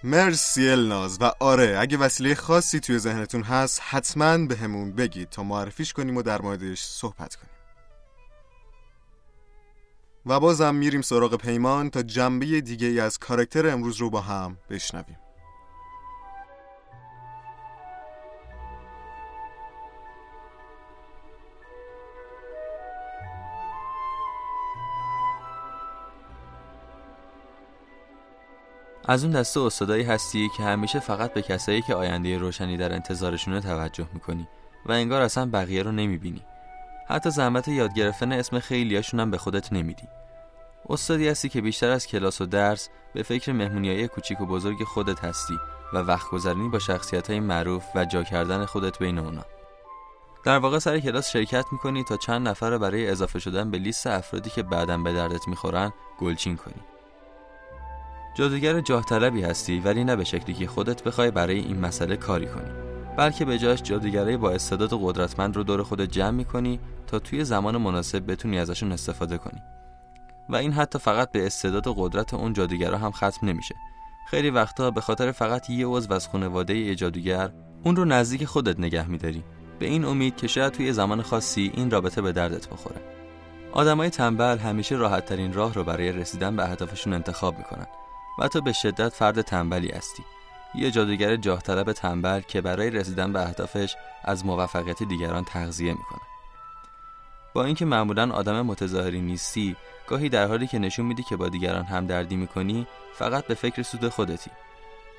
مرسی 0.07 0.69
الناز. 0.69 1.17
و 1.21 1.31
آره 1.39 1.77
اگه 1.79 1.97
وسیله 1.97 2.35
خاصی 2.35 2.79
توی 2.79 2.99
ذهنتون 2.99 3.43
هست 3.43 3.81
حتما 3.83 4.37
به 4.37 4.55
همون 4.55 4.91
بگید 4.91 5.29
تا 5.29 5.43
معرفیش 5.43 5.93
کنیم 5.93 6.17
و 6.17 6.21
در 6.21 6.41
موردش 6.41 6.83
صحبت 6.83 7.35
کنیم. 7.35 7.53
و 10.25 10.39
بازم 10.39 10.75
میریم 10.75 11.01
سراغ 11.01 11.35
پیمان 11.35 11.89
تا 11.89 12.01
جنبه 12.01 12.61
دیگه 12.61 13.01
از 13.01 13.17
کارکتر 13.17 13.67
امروز 13.69 13.97
رو 13.97 14.09
با 14.09 14.21
هم 14.21 14.57
بشنویم. 14.69 15.17
از 29.09 29.23
اون 29.23 29.33
دسته 29.33 29.59
استادایی 29.59 30.03
هستی 30.03 30.49
که 30.57 30.63
همیشه 30.63 30.99
فقط 30.99 31.33
به 31.33 31.41
کسایی 31.41 31.81
که 31.81 31.95
آینده 31.95 32.37
روشنی 32.37 32.77
در 32.77 32.93
انتظارشونه 32.93 33.61
توجه 33.61 34.07
می‌کنی 34.13 34.47
و 34.85 34.91
انگار 34.91 35.21
اصلا 35.21 35.49
بقیه 35.53 35.83
رو 35.83 35.91
نمی‌بینی. 35.91 36.41
حتی 37.07 37.29
زحمت 37.29 37.67
یاد 37.67 37.93
گرفتن 37.93 38.31
اسم 38.31 38.59
خیلیاشون 38.59 39.19
هم 39.19 39.31
به 39.31 39.37
خودت 39.37 39.73
نمیدی. 39.73 40.07
استادی 40.89 41.27
هستی 41.27 41.49
که 41.49 41.61
بیشتر 41.61 41.89
از 41.89 42.07
کلاس 42.07 42.41
و 42.41 42.45
درس 42.45 42.89
به 43.13 43.23
فکر 43.23 43.51
مهمونیای 43.51 44.07
کوچیک 44.07 44.41
و 44.41 44.45
بزرگ 44.45 44.83
خودت 44.83 45.19
هستی 45.19 45.57
و 45.93 45.97
وقت 45.97 46.29
گذرانی 46.29 46.69
با 46.69 46.79
شخصیت 46.79 47.29
های 47.29 47.39
معروف 47.39 47.83
و 47.95 48.05
جا 48.05 48.23
کردن 48.23 48.65
خودت 48.65 48.99
بین 48.99 49.19
اونا. 49.19 49.45
در 50.45 50.57
واقع 50.57 50.79
سر 50.79 50.99
کلاس 50.99 51.29
شرکت 51.29 51.65
می‌کنی 51.71 52.03
تا 52.03 52.17
چند 52.17 52.47
نفر 52.47 52.69
رو 52.69 52.79
برای 52.79 53.09
اضافه 53.09 53.39
شدن 53.39 53.71
به 53.71 53.77
لیست 53.77 54.07
افرادی 54.07 54.49
که 54.49 54.63
بعدا 54.63 54.97
به 54.97 55.13
دردت 55.13 55.47
می‌خورن 55.47 55.93
گلچین 56.19 56.55
کنی. 56.55 56.96
جادوگر 58.37 58.81
جاه 58.81 59.05
طلبی 59.05 59.41
هستی 59.41 59.79
ولی 59.79 60.03
نه 60.03 60.15
به 60.15 60.23
شکلی 60.23 60.53
که 60.53 60.67
خودت 60.67 61.03
بخوای 61.03 61.31
برای 61.31 61.59
این 61.59 61.79
مسئله 61.79 62.15
کاری 62.15 62.45
کنی. 62.45 62.69
بلکه 63.17 63.45
به 63.45 63.57
جاش 63.57 63.81
جادوگرای 63.81 64.37
با 64.37 64.51
استعداد 64.51 64.93
و 64.93 64.97
قدرتمند 64.97 65.55
رو 65.55 65.63
دور 65.63 65.83
خودت 65.83 66.11
جمع 66.11 66.31
می‌کنی 66.31 66.79
تا 67.07 67.19
توی 67.19 67.43
زمان 67.43 67.77
مناسب 67.77 68.31
بتونی 68.31 68.59
ازشون 68.59 68.91
استفاده 68.91 69.37
کنی. 69.37 69.61
و 70.49 70.55
این 70.55 70.73
حتی 70.73 70.99
فقط 70.99 71.31
به 71.31 71.45
استعداد 71.45 71.87
و 71.87 71.93
قدرت 71.97 72.33
اون 72.33 72.53
جادوگرا 72.53 72.97
هم 72.97 73.11
ختم 73.11 73.47
نمیشه. 73.47 73.75
خیلی 74.27 74.49
وقتا 74.49 74.91
به 74.91 75.01
خاطر 75.01 75.31
فقط 75.31 75.69
یه 75.69 75.87
عضو 75.87 76.13
از 76.13 76.27
خانواده 76.27 76.77
یه 76.77 76.95
جادوگر 76.95 77.49
اون 77.83 77.95
رو 77.95 78.05
نزدیک 78.05 78.45
خودت 78.45 78.79
نگه 78.79 79.07
میداری. 79.07 79.43
به 79.79 79.85
این 79.85 80.05
امید 80.05 80.35
که 80.35 80.47
شاید 80.47 80.73
توی 80.73 80.93
زمان 80.93 81.21
خاصی 81.21 81.71
این 81.75 81.91
رابطه 81.91 82.21
به 82.21 82.31
دردت 82.31 82.69
بخوره. 82.69 83.01
آدمای 83.71 84.09
تنبل 84.09 84.57
همیشه 84.57 84.95
راحت 84.95 85.25
ترین 85.25 85.53
راه 85.53 85.73
رو 85.73 85.83
برای 85.83 86.11
رسیدن 86.11 86.55
به 86.55 86.63
اهدافشون 86.63 87.13
انتخاب 87.13 87.57
می‌کنن. 87.57 87.87
و 88.39 88.47
تو 88.47 88.61
به 88.61 88.73
شدت 88.73 89.09
فرد 89.09 89.41
تنبلی 89.41 89.91
هستی. 89.91 90.23
یه 90.75 90.91
جادوگر 90.91 91.35
جاه 91.35 91.61
طلب 91.61 91.93
تنبل 91.93 92.41
که 92.41 92.61
برای 92.61 92.89
رسیدن 92.89 93.33
به 93.33 93.41
اهدافش 93.41 93.95
از 94.23 94.45
موفقیت 94.45 95.03
دیگران 95.03 95.43
تغذیه 95.43 95.91
می‌کنه. 95.91 96.21
با 97.53 97.63
اینکه 97.63 97.85
معمولا 97.85 98.31
آدم 98.31 98.61
متظاهری 98.61 99.21
نیستی 99.21 99.75
گاهی 100.07 100.29
در 100.29 100.47
حالی 100.47 100.67
که 100.67 100.79
نشون 100.79 101.05
میدی 101.05 101.23
که 101.23 101.35
با 101.35 101.49
دیگران 101.49 101.83
هم 101.83 102.07
دردی 102.07 102.35
می‌کنی 102.35 102.87
فقط 103.13 103.47
به 103.47 103.53
فکر 103.53 103.81
سود 103.81 104.09
خودتی. 104.09 104.51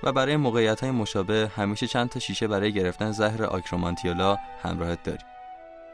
و 0.02 0.12
برای 0.12 0.36
موقعیت 0.36 0.80
های 0.80 0.90
مشابه 0.90 1.50
همیشه 1.56 1.86
چند 1.86 2.08
تا 2.08 2.20
شیشه 2.20 2.46
برای 2.46 2.72
گرفتن 2.72 3.12
زهر 3.12 3.44
آکرومانتیولا 3.44 4.36
همراهت 4.62 5.02
داری. 5.02 5.24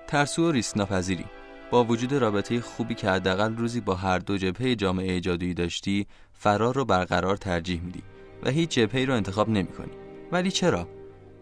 ترسو 0.06 0.48
و 0.48 0.52
ریسک 0.52 0.76
ناپذیری. 0.76 1.24
با 1.70 1.84
وجود 1.84 2.12
رابطه 2.12 2.60
خوبی 2.60 2.94
که 2.94 3.10
حداقل 3.10 3.56
روزی 3.56 3.80
با 3.80 3.94
هر 3.94 4.18
دو 4.18 4.38
جبهه 4.38 4.74
جامعه 4.74 5.20
جادویی 5.20 5.54
داشتی 5.54 6.06
فرار 6.32 6.74
رو 6.74 6.84
برقرار 6.84 7.36
ترجیح 7.36 7.80
میدی 7.80 8.02
و 8.42 8.50
هیچ 8.50 8.70
جبهه‌ای 8.70 9.06
رو 9.06 9.14
انتخاب 9.14 9.48
نمی‌کنی. 9.48 9.92
ولی 10.32 10.50
چرا؟ 10.50 10.88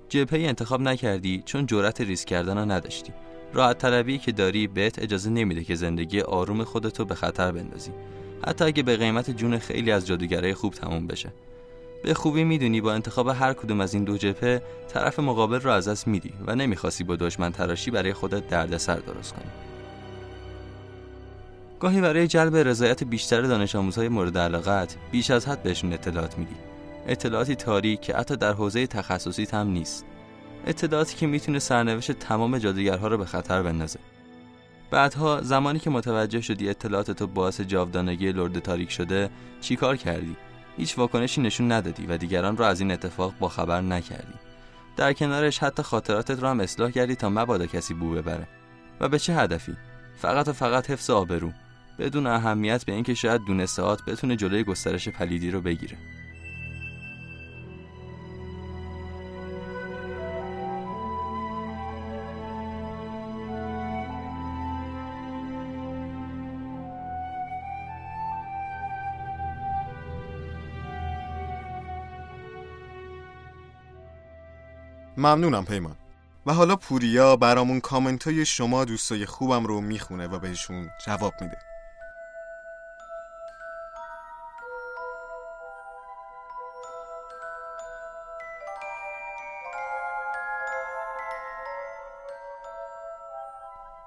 جبهه 0.09 0.41
انتخاب 0.41 0.81
نکردی 0.81 1.43
چون 1.47 1.67
جرأت 1.67 2.01
ریسک 2.01 2.29
کردن 2.29 2.59
رو 2.59 2.65
نداشتی. 2.65 3.13
راحت 3.53 3.79
طلبی 3.79 4.19
که 4.19 4.33
داری 4.33 4.67
بهت 4.67 4.99
اجازه 4.99 5.31
نمیده 5.31 5.65
که 5.65 5.75
زندگی 5.75 6.21
آروم 6.21 6.65
خودتو 6.65 7.05
به 7.05 7.15
خطر 7.15 7.53
بندازی. 7.53 7.91
حتی 8.47 8.65
اگه 8.65 8.83
به 8.83 8.97
قیمت 8.97 9.31
جون 9.31 9.59
خیلی 9.59 9.93
از 9.93 10.07
جادوگرای 10.07 10.55
خوب 10.55 10.75
تموم 10.75 11.07
بشه. 11.07 11.33
به 12.05 12.15
خوبی 12.15 12.45
می‌دونی 12.45 12.81
با 12.81 12.93
انتخاب 12.93 13.29
هر 13.29 13.53
کدوم 13.53 13.81
از 13.81 13.95
این 13.95 14.05
دو 14.05 14.17
جبهه 14.17 14.63
طرف 14.89 15.19
مقابل 15.19 15.61
رو 15.61 15.71
از 15.71 15.89
دست 15.89 16.09
میدی 16.09 16.33
و 16.47 16.55
نمی‌خواستی 16.55 17.05
با 17.05 17.17
دشمن 17.17 17.53
تراشی 17.53 17.91
برای 17.91 18.13
خودت 18.13 18.49
دردسر 18.49 18.97
درست 18.97 19.35
کنی. 19.35 19.51
گاهی 21.83 22.01
برای 22.01 22.27
جلب 22.27 22.57
رضایت 22.57 23.05
بیشتر 23.05 23.43
دانش 23.43 23.77
آموزهای 23.77 24.09
مورد 24.09 24.39
علاقت 24.39 24.97
بیش 25.13 25.31
از 25.31 25.49
حد 25.49 25.63
بهشون 25.63 25.93
اطلاعات 25.93 26.39
میدی. 26.39 26.55
اطلاعاتی 27.07 27.55
تاریک 27.55 28.01
که 28.01 28.17
حتی 28.17 28.37
در 28.37 28.53
حوزه 28.53 28.87
تخصصی 28.87 29.49
هم 29.53 29.67
نیست. 29.67 30.05
اطلاعاتی 30.67 31.17
که 31.17 31.27
می‌تونه 31.27 31.59
سرنوشت 31.59 32.13
تمام 32.13 32.59
جادوگرها 32.59 33.09
رو 33.09 33.19
به 33.19 33.25
خطر 33.25 33.63
بندازه. 33.63 33.99
بعدها 34.91 35.41
زمانی 35.41 35.79
که 35.79 35.91
متوجه 35.91 36.41
شدی 36.41 36.69
اطلاعات 36.69 37.11
تو 37.11 37.27
باعث 37.27 37.61
جاودانگی 37.61 38.33
لرد 38.33 38.59
تاریک 38.59 38.91
شده 38.91 39.31
چیکار 39.61 39.97
کردی؟ 39.97 40.37
هیچ 40.77 40.99
واکنشی 40.99 41.41
نشون 41.41 41.73
ندادی 41.73 42.07
و 42.07 42.17
دیگران 42.17 42.57
رو 42.57 42.65
از 42.65 42.81
این 42.81 42.91
اتفاق 42.91 43.35
با 43.41 43.49
خبر 43.49 43.81
نکردی. 43.81 44.35
در 44.97 45.13
کنارش 45.13 45.59
حتی 45.59 45.83
خاطراتت 45.83 46.41
رو 46.43 46.49
هم 46.49 46.61
اصلاح 46.61 46.91
کردی 46.91 47.15
تا 47.15 47.29
مبادا 47.29 47.67
کسی 47.67 47.95
بو 47.95 48.11
ببره. 48.11 48.49
و 49.01 49.09
به 49.09 49.19
چه 49.19 49.35
هدفی؟ 49.35 49.77
فقط 50.17 50.49
و 50.49 50.53
فقط 50.53 50.91
حفظ 50.91 51.11
آبرو. 51.11 51.53
بدون 51.99 52.27
اهمیت 52.27 52.85
به 52.85 52.93
اینکه 52.93 53.15
شاید 53.15 53.45
دونستهات 53.45 54.05
بتونه 54.05 54.37
جلوی 54.37 54.65
گسترش 54.65 55.09
پلیدی 55.09 55.51
رو 55.51 55.61
بگیره. 55.61 55.97
ممنونم 75.17 75.65
پیمان. 75.65 75.97
و 76.47 76.55
حالا 76.55 76.77
پوریا 76.77 77.37
برامون 77.37 77.81
کامنت 77.81 78.25
های 78.25 78.47
شما 78.47 78.85
دوستای 78.85 79.27
خوبم 79.27 79.67
رو 79.67 79.81
می‌خونه 79.81 80.27
و 80.27 80.39
بهشون 80.39 80.91
جواب 81.07 81.35
میده. 81.41 81.72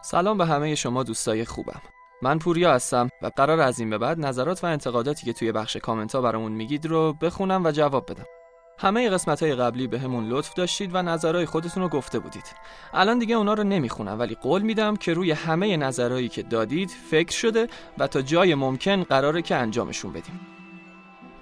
سلام 0.08 0.38
به 0.38 0.46
همه 0.46 0.76
شما 0.76 1.04
دوستای 1.04 1.46
خوبم. 1.46 1.82
من 2.22 2.40
پوریا 2.40 2.74
هستم 2.74 3.10
و 3.22 3.32
قرار 3.36 3.60
از 3.60 3.80
این 3.80 3.90
به 3.90 3.98
بعد 3.98 4.20
نظرات 4.20 4.64
و 4.64 4.68
انتقاداتی 4.68 5.26
که 5.26 5.34
توی 5.34 5.52
بخش 5.52 5.78
کامنت 5.78 6.16
ها 6.16 6.22
برامون 6.22 6.52
میگید 6.52 6.86
رو 6.86 7.14
بخونم 7.14 7.66
و 7.66 7.72
جواب 7.72 8.12
بدم. 8.12 8.26
همه 8.80 9.10
قسمت 9.10 9.44
های 9.44 9.56
قبلی 9.56 9.88
به 9.88 10.00
همون 10.00 10.30
لطف 10.30 10.54
داشتید 10.54 10.96
و 10.96 11.02
نظرهای 11.02 11.46
خودتون 11.46 11.84
رو 11.84 11.90
گفته 11.90 12.20
بودید. 12.20 12.44
الان 12.94 13.20
دیگه 13.20 13.36
اونا 13.36 13.54
رو 13.54 13.64
نمی‌خونم 13.64 14.20
ولی 14.20 14.36
قول 14.36 14.62
میدم 14.62 14.96
که 14.96 15.14
روی 15.14 15.32
همه 15.32 15.78
نظرهایی 15.78 16.30
که 16.30 16.44
دادید 16.44 16.90
فکر 16.90 17.32
شده 17.32 17.68
و 17.98 18.08
تا 18.08 18.22
جای 18.22 18.56
ممکن 18.56 19.04
قراره 19.04 19.42
که 19.42 19.56
انجامشون 19.56 20.12
بدیم. 20.12 20.40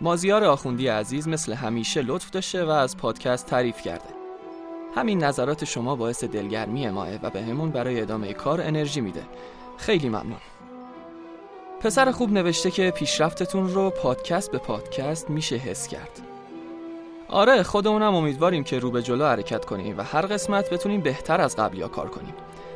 مازیار 0.02 0.44
آخوندی 0.44 0.88
عزیز 0.88 1.28
مثل 1.28 1.54
همیشه 1.54 2.02
لطف 2.02 2.30
داشته 2.30 2.66
و 2.66 2.70
از 2.70 2.98
پادکست 2.98 3.48
تعریف 3.48 3.82
کرده. 3.82 4.23
همین 4.96 5.24
نظرات 5.24 5.66
شما 5.66 5.96
باعث 5.96 6.24
دلگرمی 6.24 6.90
ماه 6.90 7.16
و 7.24 7.30
به 7.30 7.42
همون 7.42 7.72
برای 7.72 8.02
ادامه 8.02 8.34
کار 8.34 8.62
انرژی 8.62 9.02
میده. 9.02 9.24
خیلی 9.78 10.10
ممنون. 10.10 10.40
پسر 11.80 12.12
خوب 12.12 12.32
نوشته 12.32 12.72
که 12.72 12.92
پیشرفتتون 12.92 13.74
رو 13.74 13.90
پادکست 13.90 14.52
به 14.52 14.58
پادکست 14.58 15.30
میشه 15.30 15.56
حس 15.56 15.88
کرد. 15.88 16.22
آره 17.30 17.64
خودمونم 17.64 18.16
امیدواریم 18.16 18.64
که 18.64 18.80
رو 18.80 18.92
به 18.92 19.02
جلو 19.02 19.26
حرکت 19.26 19.66
کنیم 19.66 19.98
و 19.98 20.02
هر 20.02 20.22
قسمت 20.22 20.70
بتونیم 20.70 21.02
بهتر 21.02 21.42
از 21.42 21.56
قبلی 21.56 21.88
کار 21.88 22.10
کنیم. 22.10 22.34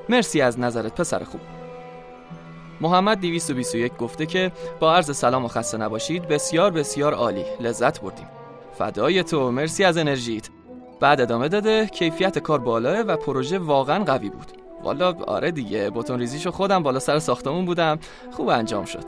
مرسی 0.09 0.41
از 0.41 0.59
نظرت 0.59 0.95
پسر 0.95 1.23
خوب. 1.23 1.41
محمد 2.81 3.19
221 3.19 3.97
گفته 3.97 4.25
که 4.25 4.51
با 4.79 4.95
عرض 4.95 5.17
سلام 5.17 5.45
و 5.45 5.47
خسته 5.47 5.77
نباشید 5.77 6.27
بسیار 6.27 6.71
بسیار 6.71 7.13
عالی 7.13 7.45
لذت 7.59 8.01
بردیم. 8.01 8.27
فدای 8.77 9.23
تو 9.23 9.51
مرسی 9.51 9.83
از 9.83 9.97
انرژیت. 9.97 10.49
بعد 10.99 11.21
ادامه 11.21 11.47
داده 11.47 11.85
کیفیت 11.85 12.39
کار 12.39 12.59
بالاه 12.59 12.99
و 12.99 13.17
پروژه 13.17 13.59
واقعا 13.59 14.03
قوی 14.03 14.29
بود. 14.29 14.51
والا 14.83 15.13
آره 15.13 15.51
دیگه 15.51 15.89
بتون 15.89 16.19
ریزیشو 16.19 16.51
خودم 16.51 16.83
بالا 16.83 16.99
سر 16.99 17.19
ساختمون 17.19 17.65
بودم. 17.65 17.99
خوب 18.31 18.49
انجام 18.49 18.85
شد. 18.85 19.03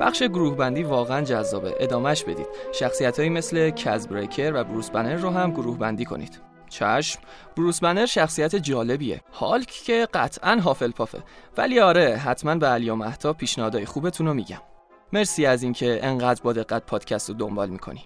بخش 0.00 0.22
گروه 0.22 0.56
بندی 0.56 0.82
واقعا 0.82 1.22
جذابه. 1.22 1.74
ادامش 1.80 2.24
بدید. 2.24 2.46
شخصیت 2.72 3.20
مثل 3.20 3.70
کز 3.70 4.08
بریکر 4.08 4.52
و 4.54 4.64
بروس 4.64 4.90
بنر 4.90 5.16
رو 5.16 5.30
هم 5.30 5.50
گروه 5.50 5.78
بندی 5.78 6.04
کنید. 6.04 6.40
چشم. 6.68 7.20
بروس 7.56 7.80
بنر 7.80 8.06
شخصیت 8.06 8.56
جالبیه. 8.56 9.20
هالک 9.32 9.68
که 9.68 10.08
قطعا 10.14 10.60
هافل 10.60 10.90
پافه. 10.90 11.18
ولی 11.56 11.80
آره 11.80 12.16
حتما 12.16 12.54
به 12.54 12.66
علی 12.66 12.90
و 12.90 12.94
مهتا 12.94 13.32
پیشنهادهای 13.32 13.84
خوبتون 13.84 14.26
رو 14.26 14.34
میگم. 14.34 14.60
مرسی 15.12 15.46
از 15.46 15.62
اینکه 15.62 16.00
انقدر 16.02 16.42
با 16.42 16.52
دقت 16.52 16.86
پادکست 16.86 17.28
رو 17.28 17.34
دنبال 17.34 17.70
می‌کنی. 17.70 18.04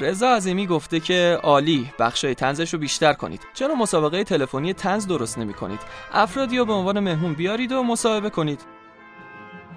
رضا 0.00 0.34
عظیمی 0.36 0.66
گفته 0.66 1.00
که 1.00 1.38
عالی 1.42 1.92
بخشای 1.98 2.34
تنزش 2.34 2.74
رو 2.74 2.78
بیشتر 2.78 3.12
کنید. 3.12 3.40
چرا 3.54 3.74
مسابقه 3.74 4.24
تلفنی 4.24 4.72
تنز 4.72 5.06
درست 5.06 5.38
نمی 5.38 5.54
کنید 5.54 5.80
افرادی 6.12 6.58
رو 6.58 6.64
به 6.64 6.72
عنوان 6.72 7.00
مهمون 7.00 7.34
بیارید 7.34 7.72
و 7.72 7.82
مصاحبه 7.82 8.30
کنید. 8.30 8.60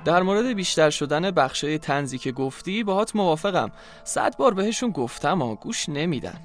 در 0.05 0.21
مورد 0.21 0.45
بیشتر 0.45 0.89
شدن 0.89 1.31
بخشای 1.31 1.77
تنزی 1.77 2.17
که 2.17 2.31
گفتی 2.31 2.83
باهات 2.83 3.15
موافقم. 3.15 3.71
صد 4.03 4.37
بار 4.37 4.53
بهشون 4.53 4.89
گفتم 4.89 5.41
و 5.41 5.55
گوش 5.55 5.89
نمیدن. 5.89 6.39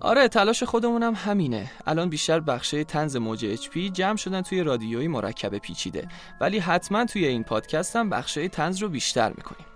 آره 0.00 0.28
تلاش 0.28 0.62
خودمونم 0.62 1.14
همینه. 1.14 1.70
الان 1.86 2.08
بیشتر 2.08 2.40
بخشای 2.40 2.84
تنز 2.84 3.16
موج 3.16 3.46
اچ 3.46 3.68
پی 3.68 3.90
جمع 3.90 4.16
شدن 4.16 4.42
توی 4.42 4.62
رادیوی 4.62 5.08
مرکب 5.08 5.58
پیچیده. 5.58 6.08
ولی 6.40 6.58
حتما 6.58 7.04
توی 7.04 7.26
این 7.26 7.44
پادکست 7.44 7.96
هم 7.96 8.10
بخشای 8.10 8.48
تنز 8.48 8.78
رو 8.82 8.88
بیشتر 8.88 9.28
می‌کنیم. 9.28 9.69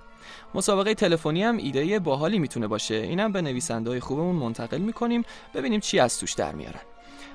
مسابقه 0.54 0.94
تلفنی 0.94 1.42
هم 1.42 1.56
ایده 1.56 1.98
باحالی 1.98 2.38
می‌تونه 2.38 2.66
باشه. 2.66 2.94
اینم 2.94 3.32
به 3.32 3.42
نویسنده 3.42 4.00
خوبمون 4.00 4.36
منتقل 4.36 4.78
می‌کنیم 4.78 5.22
ببینیم 5.54 5.80
چی 5.80 5.98
از 5.98 6.18
توش 6.18 6.32
در 6.32 6.52
میارن. 6.52 6.80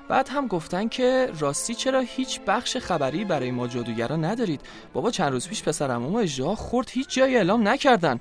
بعد 0.08 0.28
هم 0.28 0.46
گفتن 0.46 0.88
که 0.88 1.30
راستی 1.38 1.74
چرا 1.74 2.00
هیچ 2.00 2.40
بخش 2.40 2.76
خبری 2.76 3.24
برای 3.24 3.50
ما 3.50 3.66
جادوگرا 3.66 4.16
ندارید؟ 4.16 4.60
بابا 4.92 5.10
چند 5.10 5.32
روز 5.32 5.48
پیش 5.48 5.62
پسرم 5.62 6.06
و 6.06 6.16
اجرا 6.16 6.54
خورد 6.54 6.90
هیچ 6.90 7.14
جایی 7.14 7.36
اعلام 7.36 7.68
نکردن. 7.68 8.20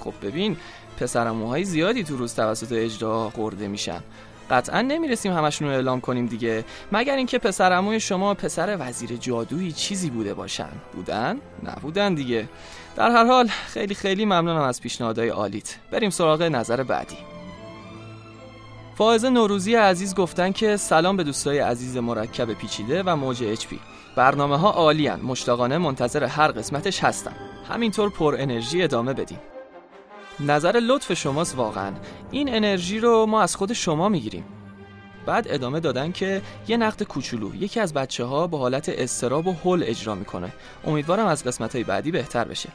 خب 0.00 0.12
ببین 0.22 0.56
پسرموهای 1.00 1.64
زیادی 1.64 2.04
تو 2.04 2.16
روز 2.16 2.34
توسط 2.34 2.72
اجرا 2.72 3.30
خورده 3.30 3.68
میشن. 3.68 4.00
قطعا 4.50 4.80
نمی‌رسیم 4.80 5.32
همشون 5.32 5.68
رو 5.68 5.74
اعلام 5.74 6.00
کنیم 6.00 6.26
دیگه. 6.26 6.64
مگر 6.92 7.16
اینکه 7.16 7.38
پسر 7.38 7.98
شما 7.98 8.34
پسر 8.34 8.76
وزیر 8.80 9.16
جادویی 9.16 9.72
چیزی 9.72 10.10
بوده 10.10 10.34
باشن؟ 10.34 10.72
بودن؟ 10.92 11.40
نبودن 11.62 12.14
دیگه. 12.14 12.48
در 12.96 13.10
هر 13.10 13.24
حال 13.24 13.46
خیلی 13.46 13.94
خیلی 13.94 14.24
ممنونم 14.24 14.60
از 14.60 14.80
پیشنهادهای 14.80 15.28
عالیت 15.28 15.76
بریم 15.90 16.10
سراغ 16.10 16.42
نظر 16.42 16.82
بعدی. 16.82 17.16
فائزه 18.94 19.30
نوروزی 19.30 19.74
عزیز 19.74 20.14
گفتن 20.14 20.52
که 20.52 20.76
سلام 20.76 21.16
به 21.16 21.24
دوستای 21.24 21.58
عزیز 21.58 21.96
مرکب 21.96 22.52
پیچیده 22.52 23.02
و 23.02 23.16
موج 23.16 23.44
اچ 23.44 23.66
پی. 23.66 23.80
برنامه 24.16 24.58
ها 24.58 24.92
مشتاقانه 25.22 25.78
منتظر 25.78 26.24
هر 26.24 26.48
قسمتش 26.48 27.04
هستم 27.04 27.34
همینطور 27.68 28.10
پر 28.10 28.36
انرژی 28.38 28.82
ادامه 28.82 29.12
بدیم 29.12 29.38
نظر 30.40 30.80
لطف 30.82 31.12
شماست 31.12 31.56
واقعا. 31.56 31.92
این 32.30 32.54
انرژی 32.54 33.00
رو 33.00 33.26
ما 33.26 33.42
از 33.42 33.56
خود 33.56 33.72
شما 33.72 34.08
می‌گیریم. 34.08 34.44
بعد 35.26 35.46
ادامه 35.48 35.80
دادن 35.80 36.12
که 36.12 36.42
یه 36.68 36.76
نقد 36.76 37.02
کوچولو 37.02 37.54
یکی 37.54 37.80
از 37.80 37.94
بچه 37.94 38.24
ها 38.24 38.46
به 38.46 38.58
حالت 38.58 38.88
استراب 38.88 39.46
و 39.46 39.52
هول 39.52 39.82
اجرا 39.86 40.14
می‌کنه. 40.14 40.52
امیدوارم 40.86 41.26
از 41.26 41.44
قسمت 41.44 41.74
های 41.74 41.84
بعدی 41.84 42.10
بهتر 42.10 42.44
بشه. 42.44 42.68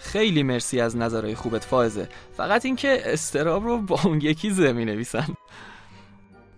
خیلی 0.00 0.42
مرسی 0.42 0.80
از 0.80 0.96
نظرهای 0.96 1.34
خوبت 1.34 1.64
فائزه. 1.64 2.08
فقط 2.36 2.64
اینکه 2.64 3.02
استراب 3.04 3.64
رو 3.64 3.78
با 3.78 4.00
اون 4.04 4.20
یکی 4.20 4.50
زه 4.50 4.72
می 4.72 4.84
نویسن 4.84 5.26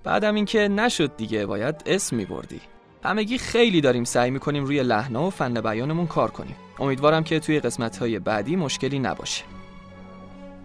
بعدم 0.04 0.34
اینکه 0.34 0.68
نشد 0.68 1.16
دیگه 1.16 1.46
باید 1.46 1.82
اسم 1.86 2.16
می 2.16 2.24
بردی 2.24 2.60
همگی 3.04 3.38
خیلی 3.38 3.80
داریم 3.80 4.04
سعی 4.04 4.30
می‌کنیم 4.30 4.64
روی 4.64 4.82
لحنا 4.82 5.26
و 5.26 5.30
فن 5.30 5.60
بیانمون 5.60 6.06
کار 6.06 6.30
کنیم. 6.30 6.56
امیدوارم 6.78 7.24
که 7.24 7.40
توی 7.40 7.60
قسمت 7.60 7.96
های 7.96 8.18
بعدی 8.18 8.56
مشکلی 8.56 8.98
نباشه. 8.98 9.44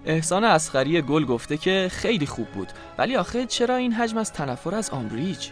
احسان 0.05 0.43
اسخری 0.43 1.01
گل 1.01 1.25
گفته 1.25 1.57
که 1.57 1.87
خیلی 1.91 2.25
خوب 2.25 2.47
بود. 2.47 2.67
ولی 2.97 3.15
آخه 3.15 3.45
چرا 3.45 3.75
این 3.75 3.93
حجم 3.93 4.17
از 4.17 4.33
تنفر 4.33 4.75
از 4.75 4.89
آمبریج 4.89 5.49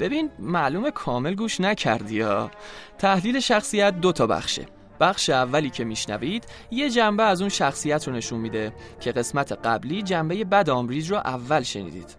ببین 0.00 0.30
معلومه 0.38 0.90
کامل 0.90 1.34
گوش 1.34 1.60
نکردی 1.60 2.14
یا 2.14 2.50
تحلیل 2.98 3.40
شخصیت 3.40 4.00
دو 4.00 4.12
تا 4.12 4.26
بخشه. 4.26 4.66
بخش 5.02 5.30
اولی 5.30 5.70
که 5.70 5.84
میشنوید 5.84 6.44
یه 6.70 6.90
جنبه 6.90 7.22
از 7.22 7.40
اون 7.40 7.48
شخصیت 7.48 8.08
رو 8.08 8.14
نشون 8.14 8.40
میده 8.40 8.72
که 9.00 9.12
قسمت 9.12 9.52
قبلی 9.52 10.02
جنبه 10.02 10.44
بد 10.44 10.70
آمبریج 10.70 11.10
رو 11.10 11.16
اول 11.16 11.62
شنیدید. 11.62 12.16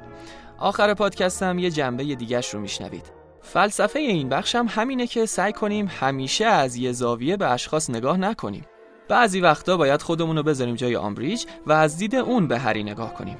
آخر 0.57 0.93
پادکست 0.93 1.43
هم 1.43 1.59
یه 1.59 1.71
جنبه 1.71 2.03
دیگش 2.03 2.53
رو 2.53 2.59
میشنوید. 2.59 3.11
فلسفه 3.41 3.99
این 3.99 4.29
بخش 4.29 4.55
هم 4.55 4.65
همینه 4.69 5.07
که 5.07 5.25
سعی 5.25 5.53
کنیم 5.53 5.87
همیشه 5.99 6.45
از 6.45 6.75
یه 6.75 6.91
زاویه 6.91 7.37
به 7.37 7.47
اشخاص 7.47 7.89
نگاه 7.89 8.17
نکنیم. 8.17 8.65
بعضی 9.09 9.41
وقتا 9.41 9.77
باید 9.77 10.01
خودمون 10.01 10.37
رو 10.37 10.43
بذاریم 10.43 10.75
جای 10.75 10.95
آمبریج 10.95 11.45
و 11.65 11.71
از 11.71 11.97
دید 11.97 12.15
اون 12.15 12.47
به 12.47 12.59
هری 12.59 12.83
نگاه 12.83 13.13
کنیم. 13.13 13.37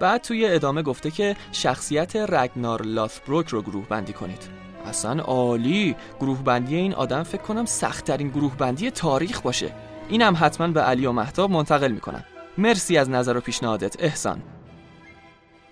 بعد 0.00 0.20
توی 0.22 0.46
ادامه 0.46 0.82
گفته 0.82 1.10
که 1.10 1.36
شخصیت 1.52 2.16
رگنار 2.16 2.82
لاثبروک 2.82 3.48
رو 3.48 3.62
گروه 3.62 3.88
بندی 3.88 4.12
کنید. 4.12 4.55
اصلا 4.86 5.22
عالی. 5.22 5.96
گروه 6.20 6.42
بندی 6.42 6.76
این 6.76 6.94
آدم 6.94 7.22
فکر 7.22 7.42
کنم 7.42 7.64
سختترین 7.64 8.28
گروه 8.28 8.56
بندی 8.56 8.90
تاریخ 8.90 9.40
باشه. 9.40 9.72
اینم 10.08 10.36
حتما 10.40 10.68
به 10.68 10.80
علی 10.80 11.06
و 11.06 11.12
محتاب 11.12 11.50
منتقل 11.50 11.92
می‌کنم 11.92 12.24
مرسی 12.58 12.98
از 12.98 13.10
نظر 13.10 13.36
و 13.36 13.40
پیشنهادت. 13.40 14.02
احسان. 14.02 14.42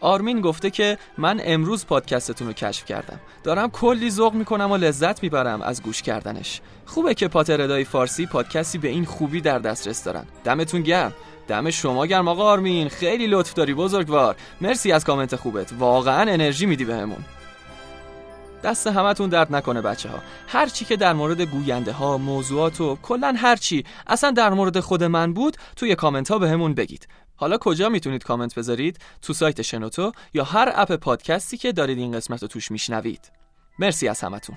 آرمین 0.01 0.41
گفته 0.41 0.71
که 0.71 0.99
من 1.19 1.41
امروز 1.45 1.87
پادکستتون 1.87 2.47
رو 2.47 2.53
کشف 2.53 2.85
کردم. 2.85 3.21
دارم 3.45 3.71
کلی 3.71 4.11
ذوق 4.11 4.35
می‌کنم 4.35 4.71
و 4.71 4.77
لذت 4.77 5.23
می‌برم 5.23 5.63
از 5.63 5.83
گوش 5.83 6.03
کردنش. 6.03 6.61
خوبه 6.87 7.15
که 7.15 7.29
پاتر 7.29 7.61
ادای 7.61 7.85
فارسی 7.85 8.27
پادکستی 8.27 8.79
به 8.79 8.89
این 8.89 9.05
خوبی 9.05 9.41
در 9.41 9.59
دسترس 9.59 10.05
دارن. 10.05 10.25
دمتون 10.45 10.83
گرم. 10.83 11.13
دم 11.49 11.71
شما 11.71 12.07
گرم 12.07 12.29
آقا 12.29 12.45
آرمین. 12.45 12.89
خیلی 12.89 13.27
لطف 13.27 13.55
داری 13.55 13.75
بزرگوار. 13.75 14.37
مرسی 14.61 14.93
از 14.93 15.05
کامنت 15.05 15.37
خوبت. 15.37 15.73
واقعا 15.79 16.33
انرژی 16.33 16.67
میدی 16.67 16.85
بهمون. 16.85 17.25
دست 18.65 18.87
همتون 18.87 19.29
درد 19.29 19.55
نکنه 19.55 19.81
بچه 19.81 20.09
ها 20.09 20.19
هر 20.49 20.67
چی 20.67 20.85
که 20.85 20.97
در 20.97 21.13
مورد 21.13 21.41
گوینده 21.41 21.93
ها 21.93 22.19
موضوعات 22.19 22.81
و 22.81 22.99
کلا 23.03 23.35
هر 23.39 23.57
چی 23.57 23.85
اصلا 24.07 24.31
در 24.31 24.51
مورد 24.51 24.81
خود 24.81 25.05
من 25.05 25.33
بود 25.33 25.57
توی 25.77 25.95
کامنت 25.95 26.31
ها 26.31 26.39
بهمون 26.39 26.75
بگید. 26.75 27.09
حالا 27.37 27.59
کجا 27.59 27.89
می‌تونید 27.89 28.25
کامنت 28.25 28.55
بذارید؟ 28.55 28.99
تو 29.23 29.33
سایت 29.33 29.63
شنوتو 29.63 30.13
یا 30.35 30.45
هر 30.45 30.73
اپ 30.75 30.93
پادکستی 30.93 31.57
که 31.57 31.73
دارید 31.73 31.99
این 31.99 32.13
قسمت 32.13 32.43
رو 32.43 32.49
توش 32.49 32.71
میشنوید. 32.71 33.33
مرسی 33.79 34.09
از 34.09 34.21
همتون. 34.21 34.57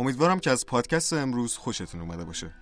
امیدوارم 0.00 0.40
که 0.40 0.50
از 0.50 0.66
پادکست 0.66 1.12
امروز 1.12 1.56
خوشتون 1.56 2.00
اومده 2.00 2.24
باشه. 2.24 2.54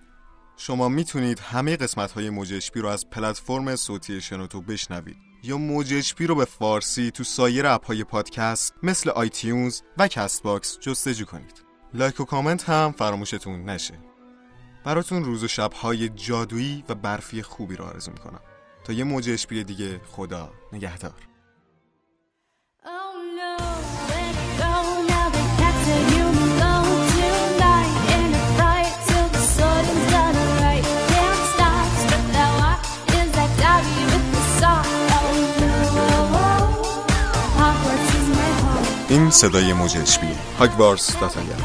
شما 0.57 0.89
می‌تونید 0.89 1.39
همه 1.39 1.77
قسمت 1.77 2.11
های 2.11 2.29
موج 2.29 2.69
رو 2.75 2.87
از 2.87 3.09
پلتفرم 3.09 3.75
صوتی 3.75 4.21
شنوتو 4.21 4.61
بشنوید 4.61 5.17
یا 5.43 5.57
موج 5.57 6.13
رو 6.19 6.35
به 6.35 6.45
فارسی 6.45 7.11
تو 7.11 7.23
سایر 7.23 7.67
اپ 7.67 7.85
های 7.85 8.03
پادکست 8.03 8.73
مثل 8.83 9.09
آیتیونز 9.09 9.81
و 9.97 10.07
کست 10.07 10.43
باکس 10.43 10.79
جستجو 10.79 11.25
کنید. 11.25 11.63
لایک 11.93 12.19
و 12.19 12.25
کامنت 12.25 12.69
هم 12.69 12.91
فراموشتون 12.97 13.69
نشه. 13.69 13.99
براتون 14.85 15.23
روز 15.23 15.43
و 15.43 15.47
شبهای 15.47 16.09
جادویی 16.09 16.83
و 16.89 16.95
برفی 16.95 17.41
خوبی 17.41 17.75
رو 17.75 17.85
آرزو 17.85 18.11
می‌کنم. 18.11 18.41
تا 18.83 18.93
یه 18.93 19.03
موج 19.03 19.45
دیگه 19.49 20.01
خدا 20.11 20.53
نگهدار. 20.73 21.28
این 39.09 39.29
صدای 39.29 39.73
موج 39.73 39.97
اشبیه 39.97 40.35
هاگوارس 40.59 41.19
داتاگر 41.19 41.55